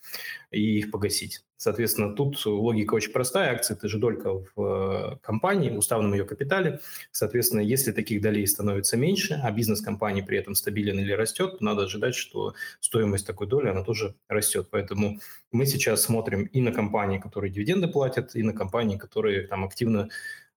[0.51, 1.43] и их погасить.
[1.59, 3.55] Соответственно, тут логика очень простая.
[3.55, 6.81] Акции– это же долька в э, компании, в уставном ее капитале.
[7.13, 11.85] Соответственно, если таких долей становится меньше, а бизнес компании при этом стабилен или растет, надо
[11.85, 14.69] ожидать, что стоимость такой доли, она тоже растет.
[14.71, 15.19] Поэтому
[15.53, 20.09] мы сейчас смотрим и на компании, которые дивиденды платят, и на компании, которые там активно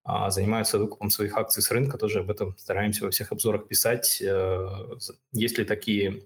[0.03, 4.21] а, занимаются выкупом своих акций с рынка, тоже об этом стараемся во всех обзорах писать.
[4.21, 4.67] Э,
[5.31, 6.23] есть ли такие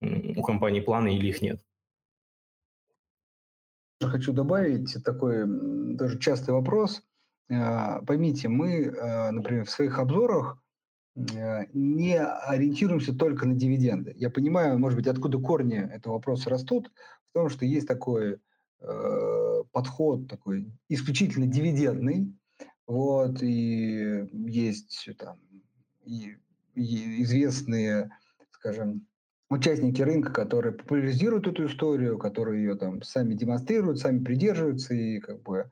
[0.00, 1.60] у компании планы или их нет.
[4.00, 5.46] Хочу добавить такой
[5.96, 7.02] тоже частый вопрос.
[7.50, 10.62] А, поймите, мы, а, например, в своих обзорах
[11.16, 14.12] а, не ориентируемся только на дивиденды.
[14.16, 16.90] Я понимаю, может быть, откуда корни этого вопроса растут,
[17.30, 18.38] в том, что есть такой
[19.72, 22.30] подход такой исключительно дивидендный,
[22.86, 25.40] вот, и есть там
[26.04, 26.36] и,
[26.74, 28.10] и известные,
[28.50, 29.06] скажем,
[29.50, 35.42] участники рынка, которые популяризируют эту историю, которые ее там сами демонстрируют, сами придерживаются и как
[35.42, 35.70] бы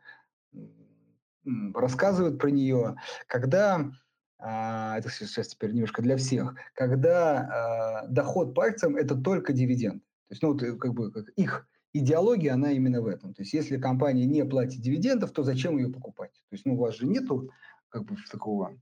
[1.75, 2.97] рассказывают про нее,
[3.27, 3.91] когда
[4.39, 10.03] а, это сейчас теперь немножко для всех, когда а, доход акциям это только дивиденд.
[10.03, 13.35] То есть, ну, вот, э, как бы как их идеология, она именно в этом.
[13.35, 16.33] То есть, если компания не платит дивидендов, то зачем ее покупать?
[16.33, 17.51] То есть, ну, у вас же нету
[17.91, 18.77] как бы такого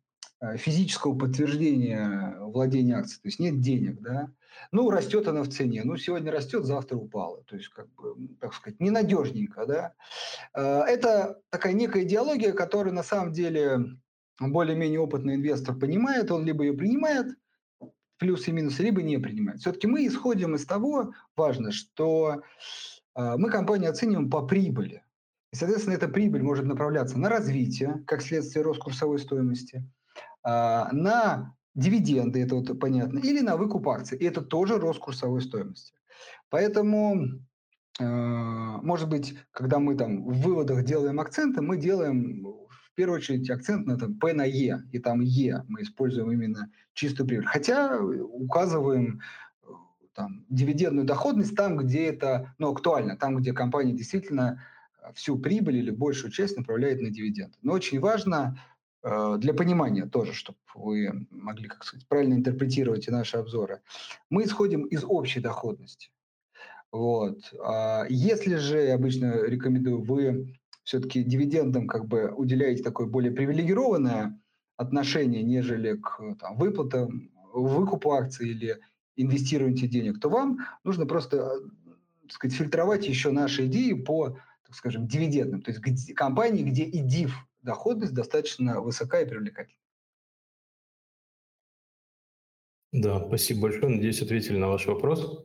[0.57, 4.29] физического подтверждения владения акцией, то есть нет денег, да,
[4.71, 8.55] ну, растет она в цене, ну, сегодня растет, завтра упала, то есть, как бы, так
[8.55, 9.95] сказать, ненадежненько, да.
[10.55, 13.79] Э, это такая некая идеология, которую на самом деле
[14.41, 17.37] более-менее опытный инвестор понимает, он либо ее принимает,
[18.19, 19.61] плюсы и минусы, либо не принимает.
[19.61, 22.43] Все-таки мы исходим из того, важно, что
[23.15, 25.03] э, мы компанию оцениваем по прибыли.
[25.53, 29.85] И, соответственно, эта прибыль может направляться на развитие, как следствие рост курсовой стоимости–
[30.45, 34.19] на дивиденды, это вот понятно, или на выкуп акций.
[34.19, 35.95] И это тоже рост курсовой стоимости.
[36.51, 37.41] Поэтому,
[37.99, 38.05] а,
[38.83, 43.87] может быть, когда мы там в выводах делаем акценты, мы делаем в первую очередь акцент
[43.87, 47.47] на там, P на E, и там E мы используем именно чистую прибыль.
[47.47, 49.23] Хотя указываем
[50.15, 54.63] там, дивидендную доходность там, где это ну, актуально, там, где компания действительно
[55.01, 57.57] э, всю прибыль или большую часть направляет на дивиденды.
[57.63, 58.72] Но очень важно э,
[59.03, 63.81] для понимания тоже, чтобы вы могли, как сказать, правильно интерпретировать наши обзоры.
[64.31, 66.11] Мы исходим из общей доходности.
[66.93, 67.53] Вот.
[67.65, 74.39] А если же, я обычно рекомендую, вы все-таки дивидендам как бы уделяете такое более привилегированное
[74.77, 78.79] отношение, нежели к там, выплатам, выкупу акций или
[79.17, 81.61] инвестируете денег, то вам нужно просто
[82.23, 85.63] так сказать, фильтровать еще наши идеи по, так скажем, дивидендам.
[85.63, 89.79] То есть компании, где и див доходность достаточно высока и привлекательна.
[92.93, 93.89] Да, спасибо большое.
[93.89, 95.45] Надеюсь, ответили на ваш вопрос.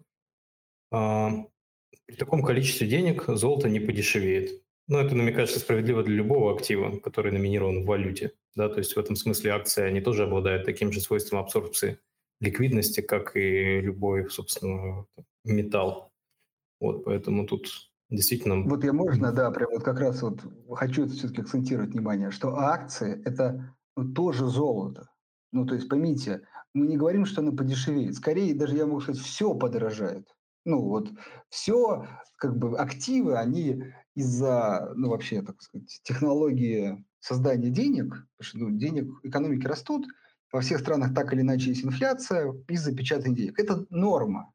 [0.91, 1.31] А,
[2.05, 4.63] при таком количестве денег золото не подешевеет.
[4.87, 8.33] Но это, мне кажется, справедливо для любого актива, который номинирован в валюте.
[8.55, 11.99] Да, то есть в этом смысле акции, они тоже обладают таким же свойством абсорбции
[12.39, 15.05] ликвидности, как и любой, собственно,
[15.43, 16.11] металл.
[16.79, 18.63] Вот, поэтому тут действительно...
[18.63, 20.41] Вот я можно, да, прям вот как раз вот
[20.71, 25.09] хочу все-таки акцентировать внимание, что акции– это ну, тоже золото.
[25.51, 26.41] Ну, то есть, поймите,
[26.73, 28.15] мы не говорим, что оно подешевеет.
[28.15, 30.27] Скорее, даже я могу сказать, все подорожает.
[30.65, 31.09] Ну, вот
[31.49, 33.83] все, как бы, активы, они
[34.15, 40.05] из-за, ну, вообще, так сказать, технологии создания денег, потому что ну, денег, экономики растут,
[40.51, 43.59] во всех странах так или иначе есть инфляция из-за печатания денег.
[43.59, 44.53] Это норма.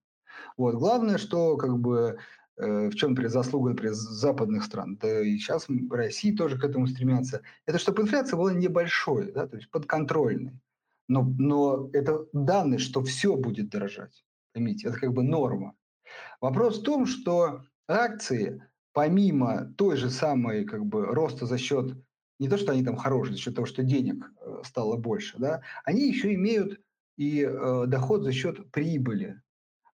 [0.57, 0.75] Вот.
[0.75, 2.19] Главное, что как бы
[2.57, 7.43] в чем, например, заслуга, например, западных стран, да и сейчас России тоже к этому стремятся,
[7.67, 10.61] это чтобы инфляция была небольшой, да, то есть подконтрольной.
[11.09, 14.25] Но, но это данность, что все будет дорожать.
[14.53, 15.75] Поймите, это как бы норма.
[16.41, 21.97] Вопрос в том, что акции, помимо той же самой как бы роста за счет
[22.39, 25.63] не то, что они там хорошие, за счет того, что денег э, стало больше, да,
[25.85, 26.81] они еще имеют
[27.17, 29.41] и э, доход за счет прибыли.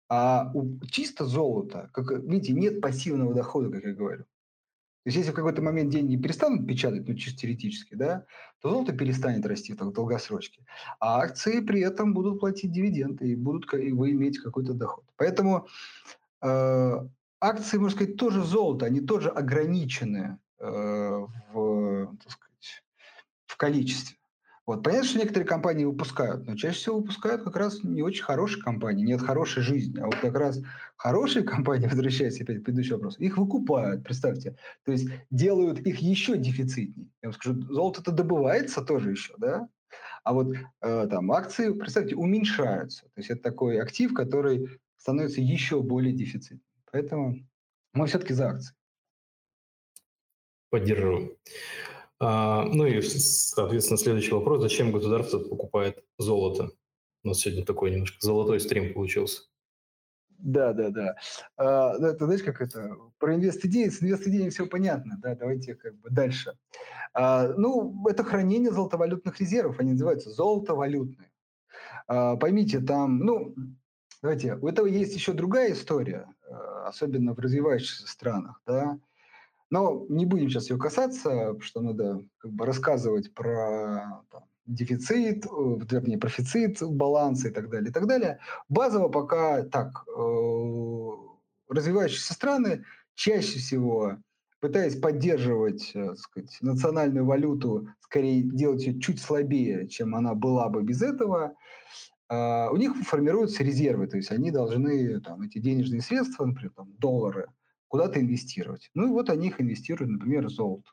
[0.08, 4.24] А у чисто золота, как видите, нет пассивного дохода, как я говорю.
[5.04, 8.26] То есть если в какой-то момент деньги перестанут печатать, ну чисто теоретически, да,
[8.60, 10.66] то золото перестанет расти в долгосрочке.
[11.00, 15.04] А акции при этом будут платить дивиденды и будут и вы иметь какой-то доход.
[15.16, 15.66] Поэтому
[16.42, 17.08] э,
[17.40, 22.84] акции, можно сказать, тоже золото, они тоже ограничены э, в, так сказать,
[23.46, 24.17] в количестве.
[24.68, 24.82] Вот.
[24.82, 29.02] Понятно, что некоторые компании выпускают, но чаще всего выпускают как раз не очень хорошие компании,
[29.02, 29.98] нет хорошей жизни.
[29.98, 30.60] А вот как раз
[30.94, 34.58] хорошие компании, возвращаясь опять к предыдущему вопросу, их выкупают, представьте.
[34.84, 37.08] То есть делают их еще дефицитнее.
[37.22, 39.70] Я вам скажу, золото-то добывается тоже еще, да?
[40.22, 43.04] А вот э, там акции, представьте, уменьшаются.
[43.04, 46.60] То есть это такой актив, который становится еще более дефицитным.
[46.92, 47.38] Поэтому
[47.94, 48.74] мы все-таки за акции.
[50.68, 51.38] Поддержу.
[52.20, 54.62] А, ну и, соответственно, следующий вопрос.
[54.62, 56.70] Зачем государство покупает золото?
[57.24, 59.42] У нас сегодня такой немножко золотой стрим получился.
[60.38, 61.16] Да, да, да.
[61.56, 62.96] А, это, знаешь, как это?
[63.18, 63.88] Про инвест-идеи.
[63.88, 65.18] С инвест-идеями все понятно.
[65.20, 66.56] Да, давайте как бы дальше.
[67.12, 69.80] А, ну, это хранение золотовалютных резервов.
[69.80, 71.30] Они называются золотовалютные.
[72.06, 73.54] А, поймите, там, ну,
[74.22, 78.98] давайте, у этого есть еще другая история, а, особенно в развивающихся странах, да.
[79.70, 85.48] Но не будем сейчас ее касаться, что надо как бы рассказывать про там, дефицит, э,
[85.90, 88.40] вернее, профицит, баланс и так далее, и так далее.
[88.68, 91.10] Базово пока так, э,
[91.68, 94.16] развивающиеся страны чаще всего
[94.60, 100.82] пытаясь поддерживать э, сказать, национальную валюту, скорее делать ее чуть слабее, чем она была бы
[100.82, 101.54] без этого,
[102.28, 106.92] э, у них формируются резервы, то есть они должны там, эти денежные средства, например, там,
[106.98, 107.48] доллары,
[107.88, 108.90] куда-то инвестировать.
[108.94, 110.90] Ну и вот они их инвестируют, например, в золото.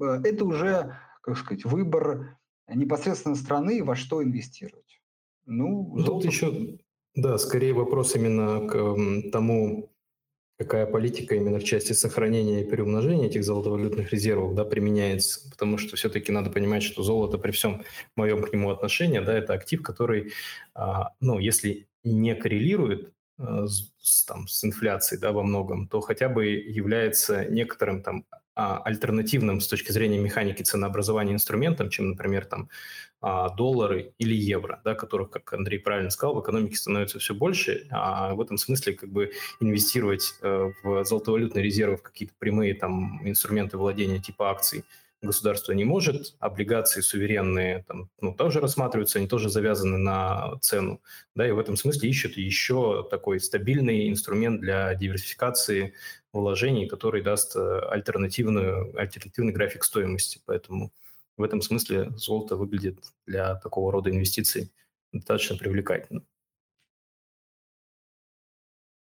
[0.00, 5.00] Э, это уже, как сказать, выбор непосредственно страны, во что инвестировать.
[5.46, 6.12] Ну, ну золото...
[6.12, 6.78] Тут еще,
[7.14, 9.90] да, скорее вопрос именно к тому,
[10.58, 15.96] какая политика именно в части сохранения и переумножения этих золотовалютных резервов да, применяется, потому что
[15.96, 17.82] все-таки надо понимать, что золото при всем
[18.14, 20.32] моем к нему отношении, да, это актив, который,
[20.74, 23.66] а, ну, если не коррелирует Э,
[24.02, 28.24] с, там, с инфляцией да, во многом, то хотя бы является некоторым там
[28.54, 32.68] а, альтернативным с точки зрения механики ценообразования инструментом, чем, например, там,
[33.20, 37.86] а, доллары или евро, да, которых, как Андрей правильно сказал, в экономике становится все больше,
[37.90, 43.26] а в этом смысле как бы инвестировать э, в золотовалютные резервы, в какие-то прямые там
[43.26, 44.84] инструменты владения типа акций–
[45.22, 51.02] государство не может, облигации суверенные там, ну, тоже рассматриваются, они тоже завязаны на цену,
[51.34, 55.94] да, и в этом смысле ищут еще такой стабильный инструмент для диверсификации
[56.32, 60.40] вложений, который даст э, альтернативную, альтернативный график стоимости.
[60.46, 60.92] Поэтому
[61.36, 64.72] в этом смысле золото выглядит для такого рода инвестиций
[65.12, 66.22] достаточно привлекательно.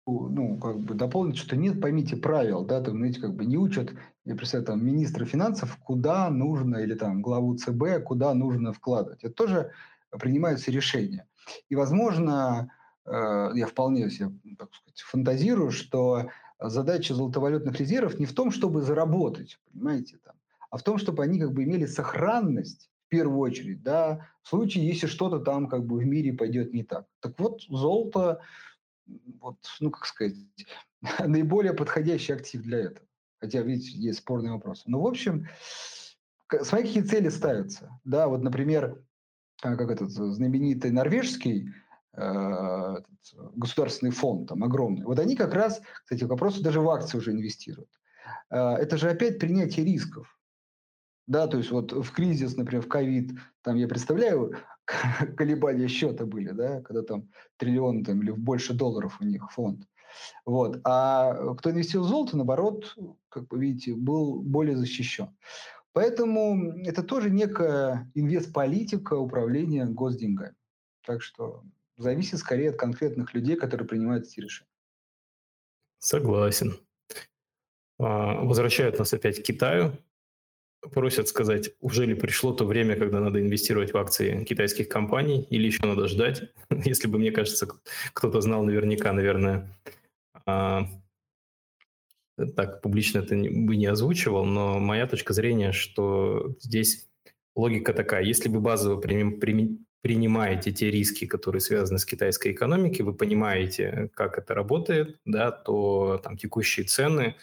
[0.06, 3.92] Ну, как бы дополнить, что нет, поймите, правил, да, там, знаете, как бы не учат,
[4.24, 9.24] я представляю, там, министра финансов, куда нужно, или там, главу ЦБ, куда нужно вкладывать.
[9.24, 9.72] Это тоже
[10.10, 11.26] принимаются решения.
[11.68, 12.70] И, возможно,
[13.06, 16.28] э, я вполне себе, так сказать, фантазирую, что
[16.60, 20.34] задача золотовалютных резервов не в том, чтобы заработать, понимаете, там,
[20.70, 24.86] а в том, чтобы они как бы имели сохранность в первую очередь, да, в случае,
[24.86, 27.06] если что-то там как бы в мире пойдет не так.
[27.20, 28.40] Так вот, золото,
[29.40, 30.36] вот, ну, как сказать,
[31.26, 33.06] наиболее подходящий актив для этого.
[33.40, 34.84] Хотя, видите, есть спорные вопросы.
[34.86, 35.46] Но, в общем,
[36.62, 37.98] смотри, какие цели ставятся.
[38.04, 39.02] Да, вот, например,
[39.62, 41.70] а, как этот знаменитый норвежский
[42.16, 42.96] э,
[43.54, 45.04] государственный фонд, там огромный.
[45.04, 47.90] Вот они как раз, кстати, к вопросу даже в акции уже инвестируют.
[48.50, 50.38] Э, это же опять принятие рисков.
[51.26, 53.32] Да, то есть вот в кризис, например, в ковид,
[53.62, 54.56] там я представляю,
[55.36, 59.86] колебания счета были, да, когда там триллион там, или больше долларов у них фонд.
[60.44, 60.80] Вот.
[60.84, 62.96] А кто инвестировал в золото, наоборот,
[63.28, 65.36] как вы видите, был более защищен.
[65.92, 70.54] Поэтому это тоже некая инвестполитика управления госденьгами.
[71.06, 71.62] Так что
[71.96, 74.70] зависит скорее от конкретных людей, которые принимают эти решения.
[75.98, 76.74] Согласен.
[77.98, 79.92] А, возвращают нас опять к Китаю.
[80.92, 85.66] Просят сказать, уже ли пришло то время, когда надо инвестировать в акции китайских компаний, или
[85.66, 86.52] еще надо ждать.
[86.84, 87.68] Если бы, мне кажется,
[88.12, 89.70] кто-то знал наверняка, наверное,
[90.46, 90.88] а,
[92.56, 97.06] так публично это бы не озвучивал, но моя точка зрения, что здесь
[97.54, 98.24] логика такая.
[98.24, 104.54] Если вы базово принимаете те риски, которые связаны с китайской экономикой, вы понимаете, как это
[104.54, 107.36] работает, да, то там текущие цены,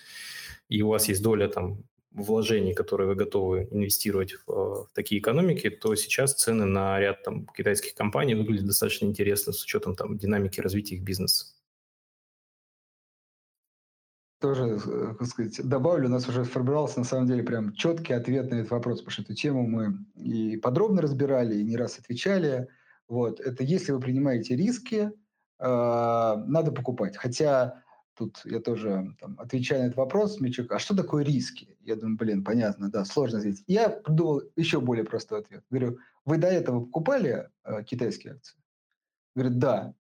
[0.70, 5.70] и у вас есть доля там вложений, которые вы готовы инвестировать в, в такие экономики,
[5.70, 10.60] то сейчас цены на ряд там китайских компаний выглядят достаточно интересно с учетом там динамики
[10.60, 11.46] развития их бизнеса
[14.42, 18.50] тоже, э, как сказать, добавлю, у нас уже сформировался на самом деле прям четкий ответ
[18.50, 22.68] на этот вопрос, потому что эту тему мы и подробно разбирали, и не раз отвечали.
[23.08, 23.40] Вот.
[23.40, 25.12] Это если вы принимаете риски,
[25.60, 27.16] э, надо покупать.
[27.16, 27.84] Хотя
[28.22, 31.76] тут я тоже там, отвечаю на этот вопрос, Мичук, а что такое риски?
[31.82, 33.64] Я думаю, блин, понятно, да, сложно здесь.
[33.68, 35.64] Я придумал еще более простой ответ.
[35.72, 38.58] Говорю, вы до этого покупали э, китайские акции?
[39.36, 39.96] Говорит, да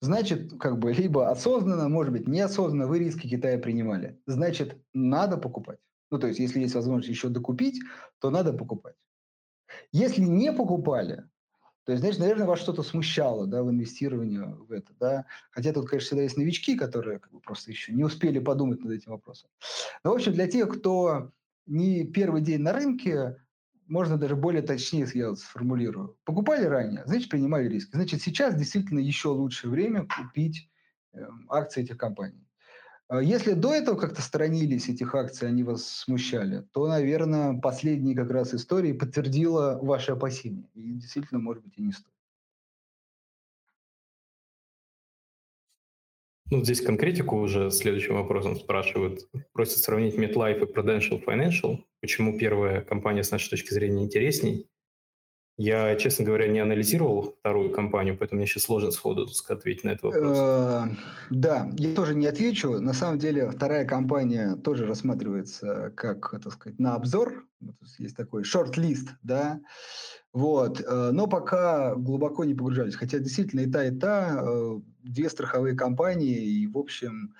[0.00, 4.20] значит, как бы либо осознанно, может быть, неосознанно вы риски Китая принимали.
[4.26, 5.80] Значит, надо покупать.
[6.10, 7.80] Ну, то есть, если есть возможность еще докупить,
[8.20, 8.94] то надо покупать.
[9.92, 11.28] Если не покупали,
[11.88, 14.92] то есть, значит, наверное, вас что-то смущало да, в инвестировании в это.
[15.00, 15.24] Да?
[15.50, 18.92] Хотя тут, конечно, всегда есть новички, которые как бы, просто еще не успели подумать над
[18.92, 19.48] этим вопросом.
[20.04, 21.32] Но, в общем, для тех, кто
[21.64, 23.42] не первый день на рынке,
[23.86, 26.18] можно даже более точнее я сформулирую.
[26.24, 27.92] Покупали ранее, значит, принимали риски.
[27.96, 30.70] Значит, сейчас действительно еще лучшее время купить
[31.14, 32.46] э, акции этих компаний.
[33.08, 38.30] А если до этого как-то сторонились этих акций, они вас смущали, то, наверное, последние как
[38.30, 40.68] раз истории подтвердила ваши опасения.
[40.74, 42.12] И действительно, может быть, и не стоит.
[46.50, 49.28] Ну, здесь конкретику уже следующим вопросом спрашивают.
[49.52, 51.78] Просят сравнить MetLife и Prudential Financial.
[52.00, 54.66] Почему первая компания с нашей точки зрения интересней?
[55.60, 60.04] Я, честно говоря, не анализировал вторую компанию, поэтому мне сейчас сложно сходу ответить на этот
[60.04, 60.38] вопрос.
[60.38, 60.84] Э,
[61.30, 62.78] да, я тоже не отвечу.
[62.78, 67.44] На самом деле вторая компания тоже рассматривается как, так сказать, на обзор.
[67.98, 69.60] Есть такой шорт-лист, да.
[70.32, 70.80] Вот.
[70.80, 72.94] Э, но пока глубоко не погружались.
[72.94, 77.34] Хотя действительно и та, и та э, две страховые компании, и, в общем,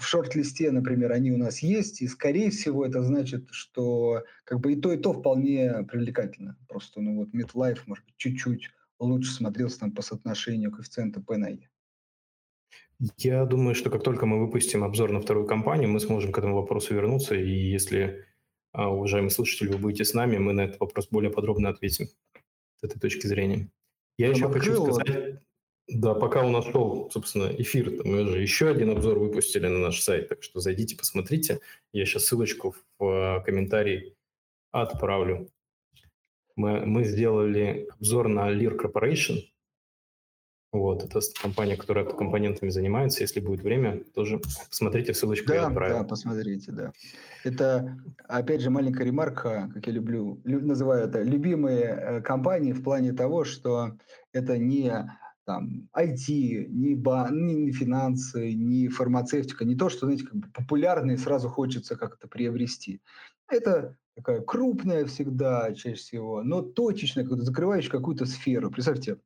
[0.00, 4.72] в шорт-листе, например, они у нас есть, и, скорее всего, это значит, что как бы
[4.72, 6.56] и то, и то вполне привлекательно.
[6.68, 11.50] Просто, ну вот, MetLife, может быть, чуть-чуть лучше смотрелся там по соотношению коэффициента P на
[11.50, 11.68] E.
[13.16, 16.56] Я думаю, что как только мы выпустим обзор на вторую компанию, мы сможем к этому
[16.56, 18.26] вопросу вернуться, и если,
[18.72, 22.06] а, уважаемые слушатели, вы будете с нами, мы на этот вопрос более подробно ответим
[22.76, 23.70] с этой точки зрения.
[24.18, 25.40] Я Там еще хочу сказать...
[25.92, 30.00] Да, пока у нас шел, собственно, эфир, мы же еще один обзор выпустили на наш
[30.00, 31.60] сайт, так что зайдите, посмотрите.
[31.92, 34.14] Я сейчас ссылочку в э, комментарий
[34.70, 35.48] отправлю.
[36.54, 39.40] Мы, мы сделали обзор на Lear Corporation.
[40.72, 43.22] Вот, это компания, которая компонентами занимается.
[43.22, 44.38] Если будет время, тоже
[44.68, 45.98] посмотрите ссылочку, да, я отправил.
[45.98, 46.92] Да, посмотрите, да.
[47.42, 53.12] Это, опять же, маленькая ремарка, как я люблю, называю это, любимые э, компании в плане
[53.12, 53.96] того, что
[54.32, 55.10] это не
[55.50, 61.18] там, IT, ни, ба, ни, финансы, ни фармацевтика, не то, что, знаете, как бы популярные
[61.18, 63.00] сразу хочется как-то приобрести.
[63.48, 68.70] Это такая крупная всегда, чаще всего, но точечная, как закрывающая какую-то сферу.
[68.70, 69.18] Представьте,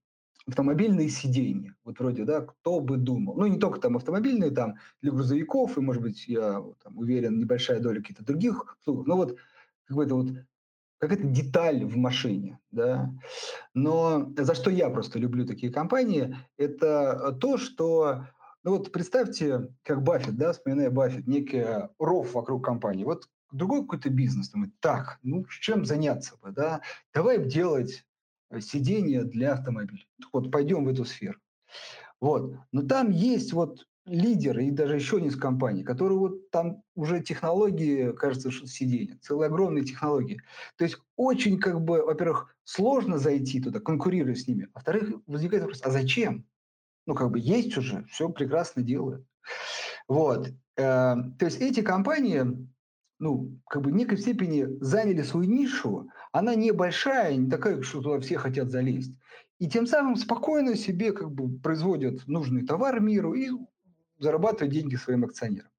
[0.46, 1.76] автомобильные сиденья.
[1.84, 3.36] Вот вроде, да, кто бы думал.
[3.36, 7.80] Ну, не только там автомобильные, там для грузовиков, и, может быть, я там, уверен, небольшая
[7.80, 9.06] доля каких-то других услуг.
[9.06, 9.36] Но вот
[9.86, 10.28] какой-то вот
[11.08, 13.12] какая-то деталь в машине, да.
[13.74, 18.26] Но за что я просто люблю такие компании, это то, что
[18.64, 21.66] ну вот представьте, как Баффет, да, вспоминая Баффет, некий
[21.98, 23.04] ров вокруг компании.
[23.04, 26.80] Вот другой какой-то бизнес, думает, так, ну чем заняться бы, да,
[27.12, 28.04] давай делать
[28.50, 30.08] э, сиденья для автомобилей.
[30.32, 31.38] Вот пойдем в эту сферу.
[32.20, 32.56] Вот.
[32.72, 38.12] Но там есть вот лидеры и даже еще несколько компаний, которые вот там уже технологии,
[38.12, 40.40] кажется, сиденья, целые огромные технологии.
[40.76, 44.68] То есть очень как бы, во-первых, сложно зайти туда, конкурировать с ними.
[44.74, 46.44] Во-вторых, возникает вопрос, а зачем?
[47.06, 49.26] Ну, как бы есть уже, все прекрасно делают.
[50.08, 50.48] Вот.
[50.76, 52.44] Э, то есть эти компании,
[53.18, 56.10] ну, как бы в некой степени заняли свою нишу.
[56.32, 59.14] Она небольшая, не такая, что туда все хотят залезть.
[59.58, 63.50] И тем самым спокойно себе как бы производят нужный товар миру и
[64.24, 65.70] зарабатывают деньги своим акционерам.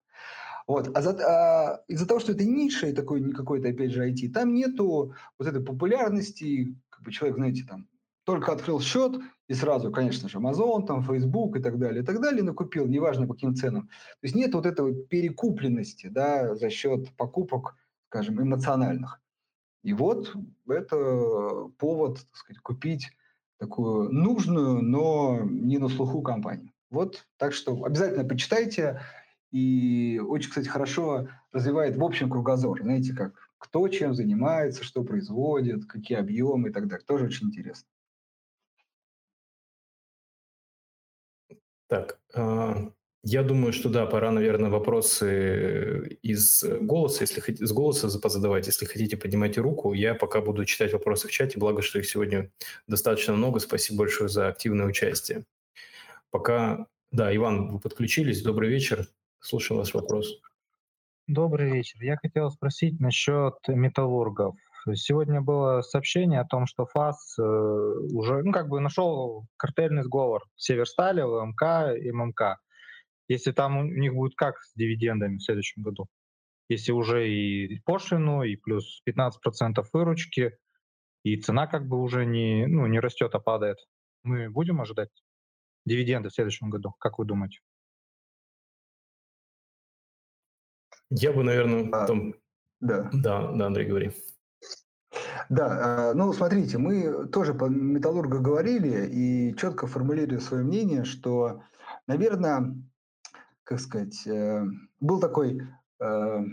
[0.68, 0.96] Вот.
[0.98, 4.32] А, за, а из-за того, что это ниша и такой не какой-то, опять же, IT,
[4.32, 7.88] там нету вот этой популярности, как бы человек, знаете, там
[8.24, 12.20] только открыл счет и сразу, конечно же, Amazon, там, Facebook и так далее, и так
[12.20, 13.88] далее, накупил, неважно по каким ценам.
[13.88, 17.76] То есть нет вот этой перекупленности да, за счет покупок,
[18.08, 19.22] скажем, эмоциональных.
[19.84, 20.36] И вот
[20.68, 23.12] это повод так сказать, купить
[23.60, 26.72] такую нужную, но не на слуху компанию.
[26.96, 29.02] Вот, так что обязательно почитайте.
[29.52, 32.82] И очень, кстати, хорошо развивает в общем кругозор.
[32.82, 37.06] Знаете, как кто чем занимается, что производит, какие объемы и так далее.
[37.06, 37.86] Тоже очень интересно.
[41.88, 42.92] Так, а,
[43.24, 48.68] я думаю, что да, пора, наверное, вопросы из голоса, если хотите, с голоса позадавать.
[48.68, 49.92] Если хотите, поднимайте руку.
[49.92, 52.52] Я пока буду читать вопросы в чате, благо, что их сегодня
[52.88, 53.60] достаточно много.
[53.60, 55.46] Спасибо большое за активное участие.
[56.36, 58.44] Пока, да, Иван, вы подключились.
[58.44, 59.08] Добрый вечер.
[59.40, 60.42] Слушаю ваш вопрос.
[61.28, 62.04] Добрый вечер.
[62.04, 64.58] Я хотел спросить насчет металлургов.
[64.96, 70.44] Сегодня было сообщение о том, что ФАС э, уже ну, как бы нашел картельный сговор
[70.58, 72.60] Северстали, ЛМК и ММК.
[73.30, 76.08] Если там у них будет как с дивидендами в следующем году?
[76.68, 79.32] Если уже и пошлину, и плюс 15%
[79.94, 80.58] выручки,
[81.24, 83.78] и цена как бы уже не, ну, не растет, а падает.
[84.24, 85.12] Мы будем ожидать
[85.86, 86.96] дивиденды в следующем году?
[87.00, 87.60] Как вы думаете?
[91.10, 92.34] Я бы, наверное, а, там...
[92.80, 93.10] Да.
[93.14, 94.12] Да, да, Андрей, говори.
[95.50, 101.64] Да, а, ну смотрите, мы тоже по металлургу говорили и четко формулировали свое мнение, что,
[102.08, 102.76] наверное,
[103.64, 104.66] как сказать, э,
[105.00, 105.62] был такой
[106.00, 106.46] э,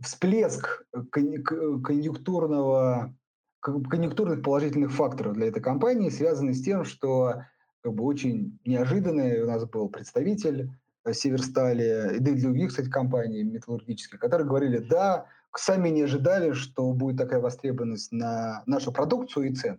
[0.00, 3.14] всплеск конъюнктурного
[3.60, 7.44] конъюнктурных положительных факторов для этой компании, связанный с тем, что
[7.82, 10.70] как бы очень неожиданный у нас был представитель
[11.04, 15.26] э, Северстали, и других, кстати, компаний металлургических, которые говорили, да,
[15.56, 19.78] сами не ожидали, что будет такая востребованность на нашу продукцию и цены.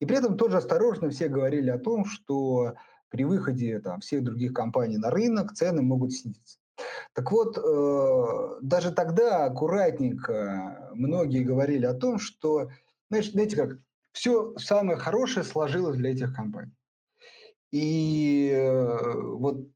[0.00, 2.74] И при этом тоже осторожно все говорили о том, что
[3.08, 6.58] при выходе там, всех других компаний на рынок цены могут снизиться.
[7.12, 12.70] Так вот, э, даже тогда аккуратненько многие говорили о том, что,
[13.10, 13.78] знаешь, знаете как,
[14.12, 16.72] все самое хорошее сложилось для этих компаний.
[17.72, 19.66] И э, вот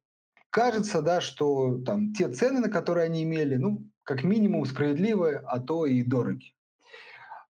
[0.51, 5.59] кажется, да, что там те цены, на которые они имели, ну, как минимум справедливые, а
[5.59, 6.55] то и дороги.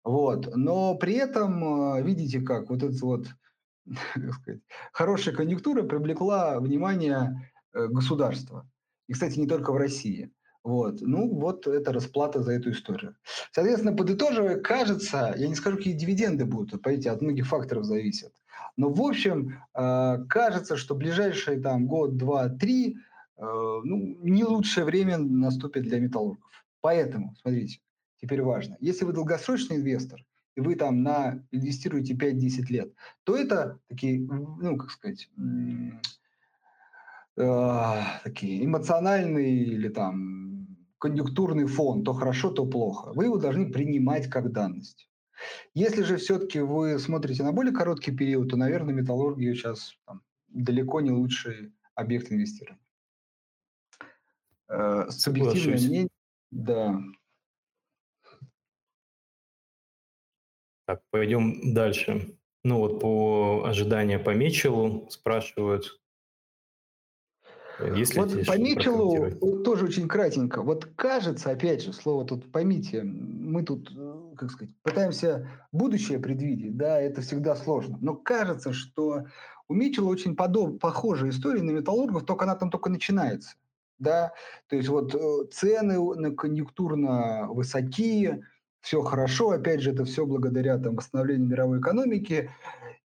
[0.04, 0.54] Вот.
[0.54, 3.26] Но при этом, э, видите как, вот эта вот
[4.40, 4.60] сказать,
[4.92, 8.68] хорошая конъюнктура привлекла внимание э, государства.
[9.08, 10.32] И, кстати, не только в России.
[10.62, 11.00] Вот.
[11.00, 13.16] Ну, вот это расплата за эту историю.
[13.52, 18.32] Соответственно, подытоживая, кажется, я не скажу, какие дивиденды будут, понимаете, от многих факторов зависят.
[18.76, 22.96] Но, в общем, э, кажется, что ближайший там год, два, три
[23.38, 26.64] Э, ну, не лучшее время наступит для металлургов.
[26.80, 27.80] Поэтому, смотрите,
[28.20, 28.76] теперь важно.
[28.80, 30.24] Если вы долгосрочный инвестор,
[30.56, 35.28] и вы там на, инвестируете 5-10 лет, то это такие, ну, как сказать,
[37.36, 43.12] э, такие эмоциональные или там конъюнктурный фон, то хорошо, то плохо.
[43.12, 45.10] Вы его должны принимать как данность.
[45.74, 51.00] Если же все-таки вы смотрите на более короткий период, то, наверное, металлургия сейчас там, далеко
[51.00, 52.80] не лучший объект инвестирования.
[54.68, 56.08] Э, субъективное мнение,
[56.50, 57.00] да.
[60.86, 62.38] Так, пойдем дальше.
[62.64, 66.00] Ну вот по ожиданию по Мечелу спрашивают.
[67.94, 70.62] Если вот по Мечелу тоже очень кратенько.
[70.62, 76.76] Вот кажется, опять же, слово тут поймите, мы тут э, как сказать, пытаемся будущее предвидеть,
[76.76, 77.98] да, это всегда сложно.
[78.00, 79.26] Но кажется, что
[79.68, 83.56] у Митчелла очень подоб, похожая история на металлургов, только она там только начинается.
[83.98, 84.32] Да?
[84.68, 88.46] То есть вот э, цены на конъюнктурно высокие,
[88.80, 92.50] все хорошо, опять же, это все благодаря там, восстановлению мировой экономики.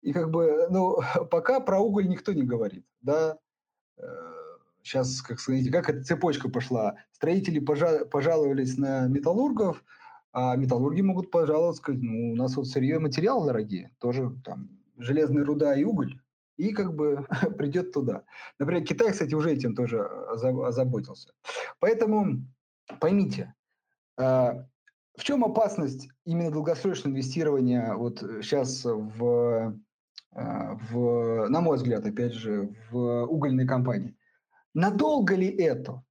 [0.01, 0.97] И как бы, ну,
[1.32, 3.38] пока про уголь никто не говорит, да.
[4.89, 6.95] Сейчас, как сказать, как эта цепочка пошла.
[7.11, 9.83] Строители пожаловались на металлургов,
[10.33, 14.71] а металлурги могут пожаловаться, сказать, ну, у нас вот сырье и материал дорогие, тоже там
[14.97, 16.19] железная руда и уголь,
[16.57, 17.27] и как бы
[17.57, 18.23] придет туда.
[18.57, 21.33] Например, Китай, кстати, уже этим тоже озаботился.
[21.79, 22.47] Поэтому
[22.99, 23.53] поймите,
[24.17, 24.65] а,
[25.15, 29.79] в чем опасность именно долгосрочного инвестирования вот сейчас в,
[30.31, 34.15] а, в, на мой взгляд, опять же, в угольной компании?
[34.74, 36.03] Надолго ли это?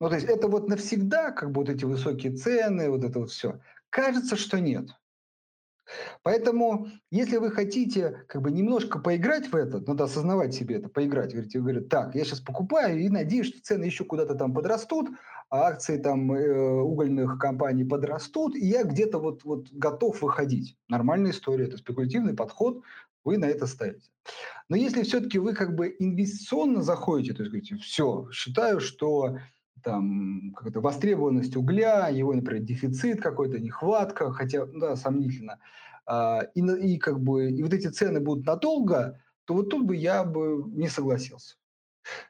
[0.00, 3.60] Ну, то есть это вот навсегда, как вот эти высокие цены, вот это вот все.
[3.90, 4.90] Кажется, что нет.
[6.22, 11.32] Поэтому, если вы хотите как бы немножко поиграть в это, надо осознавать себе это, поиграть.
[11.32, 15.08] Говорите, говорят, так, я сейчас покупаю и надеюсь, что цены еще куда-то там подрастут,
[15.50, 20.76] а акции там э, угольных компаний подрастут, и я где-то вот, вот готов выходить.
[20.88, 22.82] Нормальная история, это спекулятивный подход,
[23.24, 24.10] вы на это ставите.
[24.68, 29.38] Но если все-таки вы как бы инвестиционно заходите, то есть говорите, все, считаю, что
[29.82, 35.58] там какая-то востребованность угля, его, например, дефицит какой-то, нехватка, хотя, да, сомнительно,
[36.06, 39.96] а, и, и как бы и вот эти цены будут надолго, то вот тут бы
[39.96, 41.56] я бы не согласился.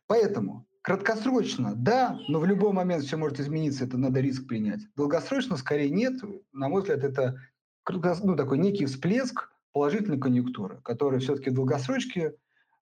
[0.06, 4.80] Поэтому краткосрочно, да, но в любой момент все может измениться, это надо риск принять.
[4.96, 6.14] Долгосрочно скорее нет.
[6.52, 7.40] На мой взгляд, это
[7.88, 12.34] ну, такой некий всплеск положительной конъюнктуры, который все-таки в долгосрочке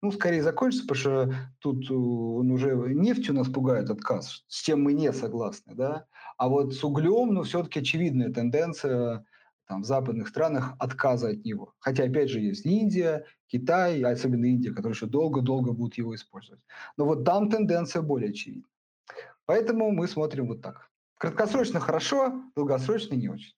[0.01, 4.84] ну, скорее закончится, потому что тут э, он уже нефтью нас пугает отказ, с чем
[4.84, 6.07] мы не согласны, да.
[6.38, 9.25] А вот с углем, ну, все-таки очевидная тенденция
[9.67, 11.75] там, в западных странах отказа от него.
[11.79, 16.61] Хотя, опять же, есть Индия, Китай, особенно Индия, которые еще долго-долго будут его использовать.
[16.97, 18.67] Но вот там тенденция более очевидна.
[19.45, 20.89] Поэтому мы смотрим вот так.
[21.17, 23.53] Краткосрочно хорошо, долгосрочно не очень.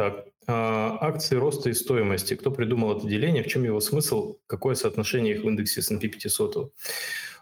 [0.00, 2.32] Так, а, акции роста и стоимости.
[2.32, 3.42] Кто придумал это деление?
[3.42, 4.38] В чем его смысл?
[4.46, 6.72] Какое соотношение их в индексе S&P 500?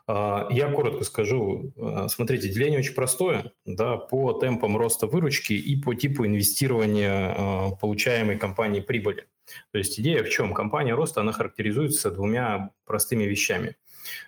[0.08, 1.72] А, я коротко скажу.
[1.80, 3.52] А, смотрите, деление очень простое.
[3.64, 9.28] Да, по темпам роста выручки и по типу инвестирования получаемой компанией прибыли.
[9.70, 10.52] То есть идея в чем?
[10.52, 13.76] Компания роста, она характеризуется двумя простыми вещами–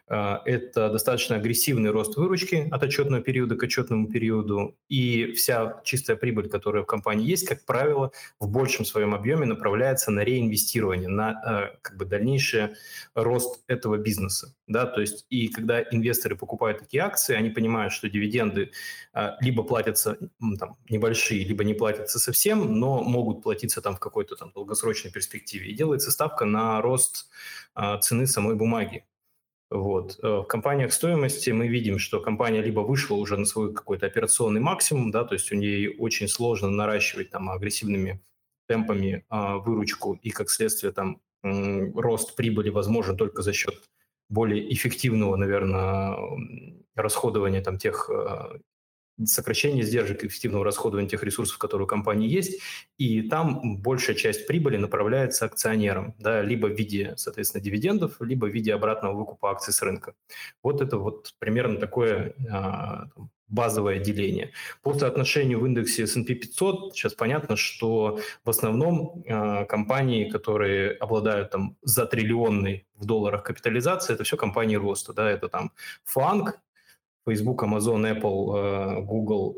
[0.08, 6.48] это достаточно агрессивный рост выручки от отчетного периода к отчетному периоду, и вся чистая прибыль,
[6.48, 8.10] которая в компании есть, как правило,
[8.40, 12.70] в большем своем объеме направляется на реинвестирование, на а, как бы дальнейший
[13.14, 14.54] рост этого бизнеса.
[14.66, 14.86] Да?
[14.86, 18.72] То есть и когда инвесторы покупают такие акции, они понимают, что дивиденды
[19.12, 20.18] а, либо платятся
[20.58, 25.70] там, небольшие, либо не платятся совсем, но могут платиться там в какой-то там долгосрочной перспективе.
[25.70, 27.30] И делается ставка на рост
[28.00, 29.04] цены самой бумаги.
[29.70, 30.18] Вот.
[30.22, 34.60] Э, в компаниях стоимости мы видим, что компания либо вышла уже на свой какой-то операционный
[34.60, 38.20] максимум, да, то есть у нее очень сложно наращивать там агрессивными
[38.68, 43.74] темпами а, выручку, и как следствие там рост прибыли возможен только за счет
[44.28, 46.16] более эффективного, наверное,
[46.94, 48.58] расходования там тех э,
[49.26, 52.60] сокращение издержек и эффективного расходования тех ресурсов, которые у компании есть,
[52.98, 58.50] и там большая часть прибыли направляется акционерам, да, либо в виде, соответственно, дивидендов, либо в
[58.50, 60.14] виде обратного выкупа акций с рынка.
[60.62, 63.08] Вот это вот примерно такое а,
[63.50, 64.52] базовое деление.
[64.82, 71.50] По соотношению в индексе S&P 500 сейчас понятно, что в основном э, компании, которые обладают
[71.50, 75.72] там за триллионной в долларах капитализации, это все компании роста, да, это там
[76.04, 76.60] Фанк,
[77.26, 79.56] Facebook, Amazon, Apple, э, Google,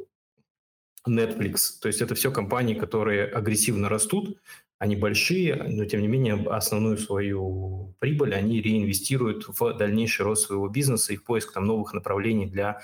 [1.09, 1.80] Netflix.
[1.80, 4.39] То есть это все компании, которые агрессивно растут,
[4.78, 10.68] они большие, но тем не менее основную свою прибыль они реинвестируют в дальнейший рост своего
[10.68, 12.80] бизнеса и в поиск там, новых направлений для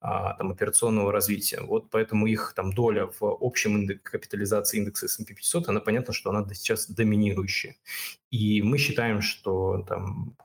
[0.00, 1.60] а, там, операционного развития.
[1.60, 6.30] Вот поэтому их там доля в общем индексе капитализации индекса S&P 500, она понятно, что
[6.30, 7.74] она сейчас доминирующая.
[8.30, 10.36] И мы считаем, что там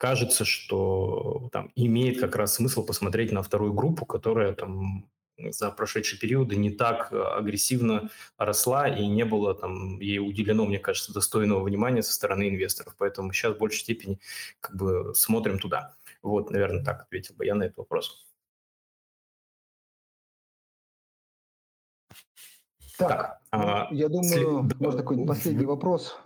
[0.00, 5.04] кажется, что там имеет как раз смысл посмотреть на вторую группу, которая там
[5.36, 10.78] за прошедшие периоды не так э, агрессивно росла и не было там ей уделено, мне
[10.78, 12.94] кажется, достойного внимания со стороны инвесторов.
[12.96, 14.18] Поэтому сейчас в большей степени
[14.60, 15.94] как бы смотрим туда.
[16.22, 18.26] Вот, наверное, так ответил бы я на этот вопрос.
[22.96, 24.80] Так, так ну, а, я думаю, след...
[24.80, 26.18] может такой последний вопрос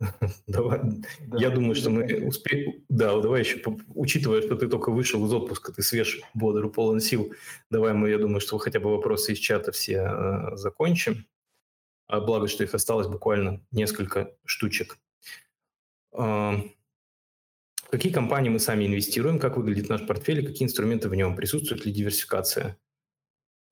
[0.46, 0.80] Давай.
[1.20, 2.84] Да, Я думаю, что мы успеем...
[2.88, 7.32] Да, давай еще, учитывая, что ты только вышел из отпуска, ты свеж, бодр, полон сил,
[7.70, 11.26] давай мы, я думаю, что хотя бы вопросы из чата все э, закончим.
[12.06, 14.98] А благо, что их осталось буквально несколько штучек.
[16.12, 16.54] Э,
[17.90, 21.92] какие компании мы сами инвестируем, как выглядит наш портфель, какие инструменты в нем, присутствует ли
[21.92, 22.78] диверсификация?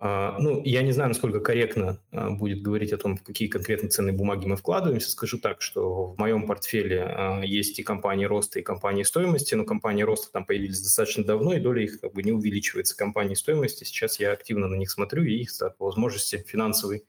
[0.04, 3.88] А, ну, я не знаю, насколько корректно а, будет говорить о том, в какие конкретно
[3.88, 5.08] ценные бумаги мы вкладываемся.
[5.08, 9.64] Скажу так, что в моем портфеле а, есть и компании роста, и компании стоимости, но
[9.64, 12.96] компании роста там появились достаточно давно, и доля их как бы не увеличивается.
[12.96, 17.04] Компании стоимости сейчас я активно на них смотрю и их по возможности финансовой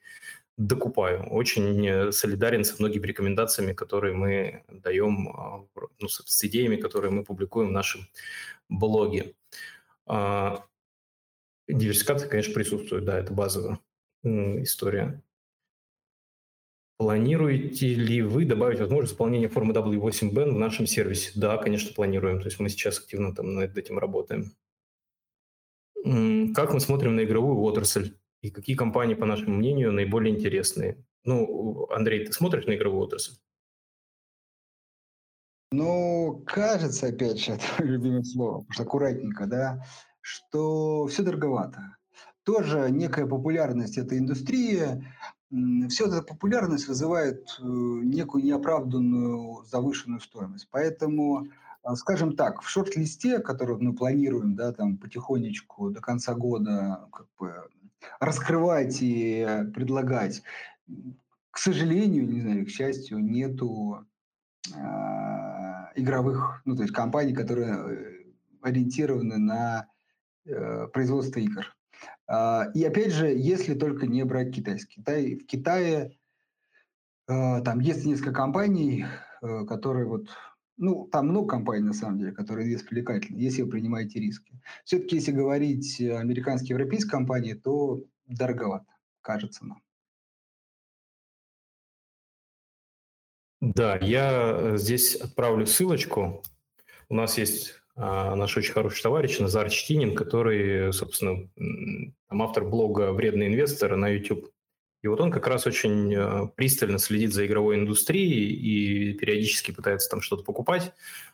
[0.57, 1.27] докупаю.
[1.31, 5.67] Очень солидарен со многими рекомендациями, которые мы даем,
[5.99, 8.07] ну, с идеями, которые мы публикуем в нашем
[8.69, 9.33] блоге.
[11.67, 13.79] Диверсификация, конечно, присутствует, да, это базовая
[14.23, 15.21] история.
[16.97, 21.31] Планируете ли вы добавить возможность исполнения формы W8BN в нашем сервисе?
[21.35, 22.39] Да, конечно, планируем.
[22.39, 24.55] То есть мы сейчас активно там над этим работаем.
[26.53, 28.15] Как мы смотрим на игровую отрасль?
[28.41, 31.03] И какие компании, по нашему мнению, наиболее интересные?
[31.23, 33.33] Ну, Андрей, ты смотришь на игровую отрасль?
[35.71, 39.83] Ну, кажется, опять же, это любимое слово, потому что аккуратненько, да,
[40.23, 41.97] что все дороговато.
[42.43, 45.05] Тоже некая популярность этой индустрии,
[45.89, 50.67] все эта популярность вызывает э, некую неоправданную завышенную стоимость.
[50.71, 51.47] Поэтому,
[51.83, 57.27] а, скажем так, в шорт-листе, который мы планируем, да, там потихонечку до конца года как
[57.37, 57.53] бы
[58.19, 59.45] раскрывать и
[59.75, 60.41] предлагать,
[61.51, 64.07] к сожалению, не знаю, к счастью, нету
[64.73, 64.79] э,
[65.95, 68.23] игровых, ну то есть компаний, которые э,
[68.61, 69.87] ориентированы на
[70.45, 71.73] производства игр.
[72.27, 75.01] Э, и опять же, если только не брать китайский.
[75.01, 76.17] Китай, в Китае
[77.27, 79.05] э, там есть несколько компаний,
[79.41, 80.29] э, которые вот
[80.77, 84.59] ну, там много компаний, на самом деле, которые вес привлекательны, если вы принимаете риски.
[84.85, 88.87] Все-таки, если говорить американские, европейские компании, то дороговато,
[89.21, 89.81] кажется нам.
[93.61, 96.43] Да, я э, здесь отправлю ссылочку.
[97.07, 101.47] У нас есть а, наш очень хороший товарищ Назар Чтинин, который, собственно,
[102.29, 104.49] там автор блога «Вредный инвестор» на YouTube.
[105.03, 110.09] И вот он как раз очень э, пристально следит за игровой индустрией и периодически пытается
[110.09, 110.93] там что-то покупать.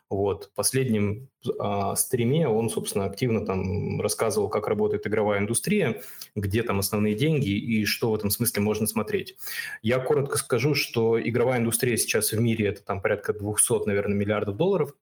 [0.10, 0.46] Вот.
[0.46, 6.02] В последнем э, стриме он, собственно, активно там рассказывал, как работает игровая индустрия,
[6.36, 9.38] где там основные деньги и что в этом смысле можно смотреть.
[9.84, 14.58] Я коротко скажу, что игровая индустрия сейчас в мире это там порядка 200, наверное, миллиардов
[14.58, 14.96] долларов,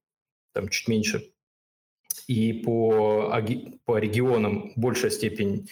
[0.54, 1.32] там чуть меньше
[2.28, 3.34] и по,
[3.86, 5.70] по регионам большая степень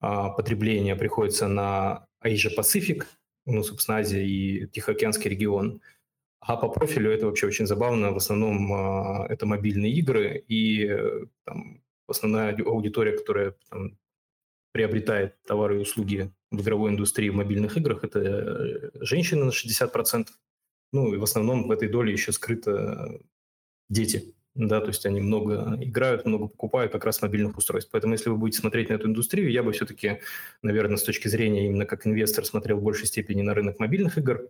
[0.00, 3.04] а, потребления приходится на Asia Pacific,
[3.46, 5.80] ну, собственно, Азия и Тихоокеанский регион.
[6.40, 8.12] А по профилю это вообще очень забавно.
[8.12, 10.90] В основном а, это мобильные игры и
[11.44, 13.98] там, основная аудитория, которая там,
[14.72, 20.28] приобретает товары и услуги в игровой индустрии в мобильных играх, это э, женщины на 60%.
[20.92, 23.20] Ну и в основном в этой доле еще скрыто
[23.88, 27.90] дети да, то есть они много играют, много покупают как раз мобильных устройств.
[27.92, 30.20] Поэтому если вы будете смотреть на эту индустрию, я бы все-таки,
[30.62, 34.48] наверное, с точки зрения именно как инвестор смотрел в большей степени на рынок мобильных игр.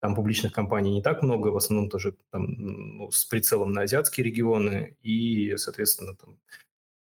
[0.00, 4.24] Там публичных компаний не так много, в основном тоже там, ну, с прицелом на азиатские
[4.24, 6.38] регионы и, соответственно, там,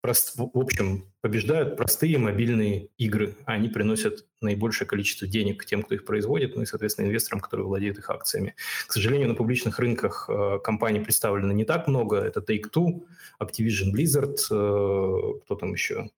[0.01, 3.35] прост, в общем, побеждают простые мобильные игры.
[3.45, 7.97] Они приносят наибольшее количество денег тем, кто их производит, ну и, соответственно, инвесторам, которые владеют
[7.97, 8.55] их акциями.
[8.87, 12.17] К сожалению, на публичных рынках э, компаний представлено не так много.
[12.17, 13.05] Это Take-Two,
[13.41, 16.09] Activision Blizzard, э, кто там еще?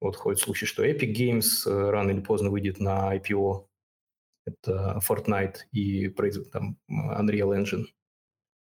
[0.00, 3.66] Вот ходят слухи, что Epic Games э, рано или поздно выйдет на IPO.
[4.46, 6.08] Это Fortnite и
[6.52, 7.86] там, Unreal Engine.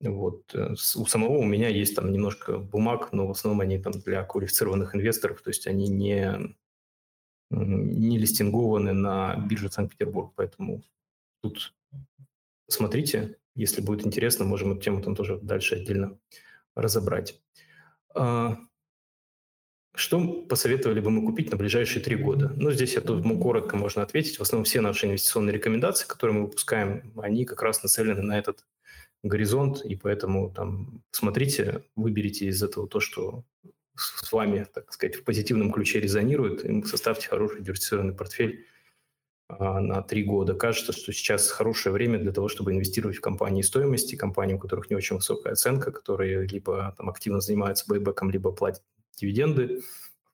[0.10, 0.54] Вот.
[0.54, 4.24] Э, у самого у меня есть там немножко бумаг, но в основном они там для
[4.24, 6.56] квалифицированных инвесторов, то есть они не,
[7.50, 10.84] не листингованы на бирже Санкт-Петербург, поэтому
[11.42, 11.74] тут
[12.68, 16.18] смотрите, если будет интересно, можем эту тему там тоже дальше отдельно
[16.76, 17.40] разобрать.
[18.16, 18.58] А,
[19.96, 22.52] что посоветовали бы мы купить на ближайшие три года?
[22.56, 24.38] Ну, здесь я тут ну, коротко можно ответить.
[24.38, 28.66] В основном все наши инвестиционные рекомендации, которые мы выпускаем, они как раз нацелены на этот
[29.24, 33.44] горизонт, и поэтому там смотрите, выберите из этого то, что
[33.96, 38.66] с вами, так сказать, в позитивном ключе резонирует, и составьте хороший диверсифицированный портфель
[39.48, 40.56] а, на три года.
[40.56, 44.90] Кажется, что сейчас хорошее время для того, чтобы инвестировать в компании стоимости, компании, у которых
[44.90, 48.84] не очень высокая оценка, которые либо там активно занимаются бейбеком, либо платят
[49.16, 49.82] дивиденды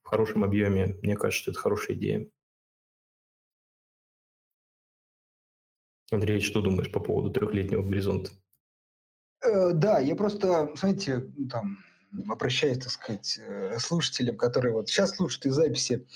[0.02, 0.96] в хорошем объеме.
[1.02, 2.26] Мне кажется, что это хорошая идея.
[6.10, 8.32] Андрей, что думаешь по поводу трехлетнего горизонта?
[9.42, 11.78] Э, да, я просто, смотрите, там,
[12.28, 16.06] обращаюсь, так сказать, э, слушателям, которые вот сейчас слушают из записи.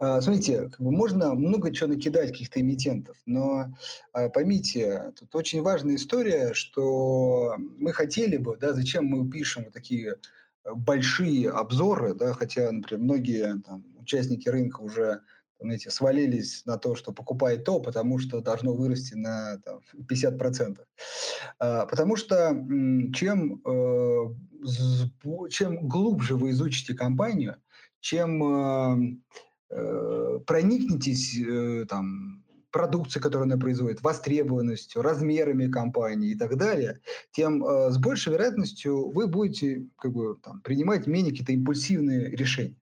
[0.00, 3.66] Э, смотрите, как бы можно много чего накидать каких-то эмитентов, но
[4.34, 10.16] поймите, тут очень важная история, что мы хотели бы, да, зачем мы пишем вот такие
[10.64, 15.20] большие обзоры, да, хотя, например, многие там, участники рынка уже
[15.60, 20.78] знаете, свалились на то, что покупает то, потому что должно вырасти на там, 50%.
[21.58, 22.52] А, потому что
[23.14, 27.56] чем, э, чем глубже вы изучите компанию,
[28.00, 29.16] чем э,
[29.70, 32.44] э, проникнетесь там,
[32.76, 37.00] продукцией, которую она производит, востребованностью, размерами компании и так далее,
[37.30, 42.76] тем э, с большей вероятностью вы будете как бы, там, принимать менее какие-то импульсивные решения.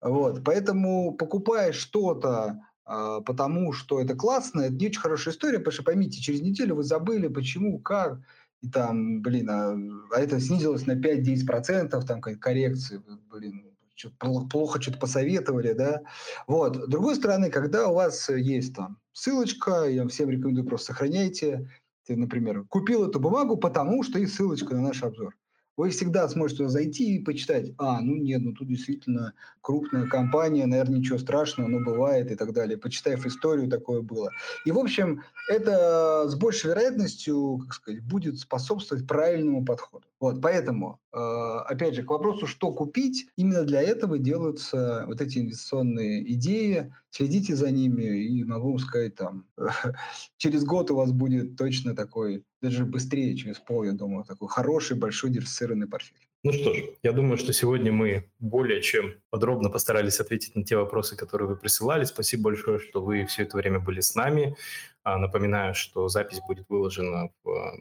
[0.00, 2.60] Вот, поэтому покупая что-то
[2.90, 6.74] а, потому, что это классно, это не очень хорошая история, потому что поймите, через неделю
[6.74, 8.18] вы забыли, почему, как,
[8.62, 9.76] и там, блин, а,
[10.12, 13.00] а это снизилось на 5-10%, там какая-то коррекция,
[13.30, 13.64] блин,
[13.94, 16.02] что плохо, плохо что-то посоветовали, да.
[16.48, 16.76] Вот.
[16.76, 21.70] С другой стороны, когда у вас есть там ссылочка, я всем рекомендую просто сохраняйте,
[22.06, 25.36] ты, например, купил эту бумагу, потому что и ссылочка на наш обзор
[25.76, 30.98] вы всегда сможете зайти и почитать, а, ну нет, ну тут действительно крупная компания, наверное,
[30.98, 32.76] ничего страшного, но бывает и так далее.
[32.76, 34.30] Почитав историю, такое было.
[34.66, 40.06] И, в общем, это с большей вероятностью, как сказать, будет способствовать правильному подходу.
[40.20, 45.38] Вот, поэтому, э, опять же, к вопросу, что купить, именно для этого делаются вот эти
[45.38, 49.46] инвестиционные идеи, следите за ними, и могу вам сказать, там,
[50.36, 54.98] через год у вас будет точно такой, даже быстрее, через пол, я думаю, такой хороший,
[54.98, 56.28] большой диверсифицированный портфель.
[56.42, 60.76] Ну что ж, я думаю, что сегодня мы более чем подробно постарались ответить на те
[60.76, 62.04] вопросы, которые вы присылали.
[62.04, 64.56] Спасибо большое, что вы все это время были с нами.
[65.02, 67.76] А, напоминаю, что запись будет выложена в а,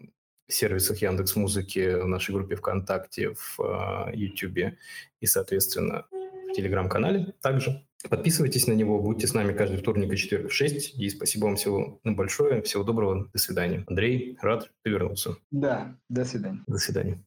[0.49, 4.75] сервисах Яндекс Музыки, в нашей группе ВКонтакте, в YouTube
[5.21, 7.85] и, соответственно, в Телеграм-канале также.
[8.09, 10.97] Подписывайтесь на него, будьте с нами каждый вторник и четверг в 6.
[10.97, 12.61] И спасибо вам всего большое.
[12.61, 13.29] Всего доброго.
[13.33, 13.83] До свидания.
[13.87, 15.35] Андрей, рад, ты вернулся.
[15.51, 16.63] Да, до свидания.
[16.65, 17.21] До свидания.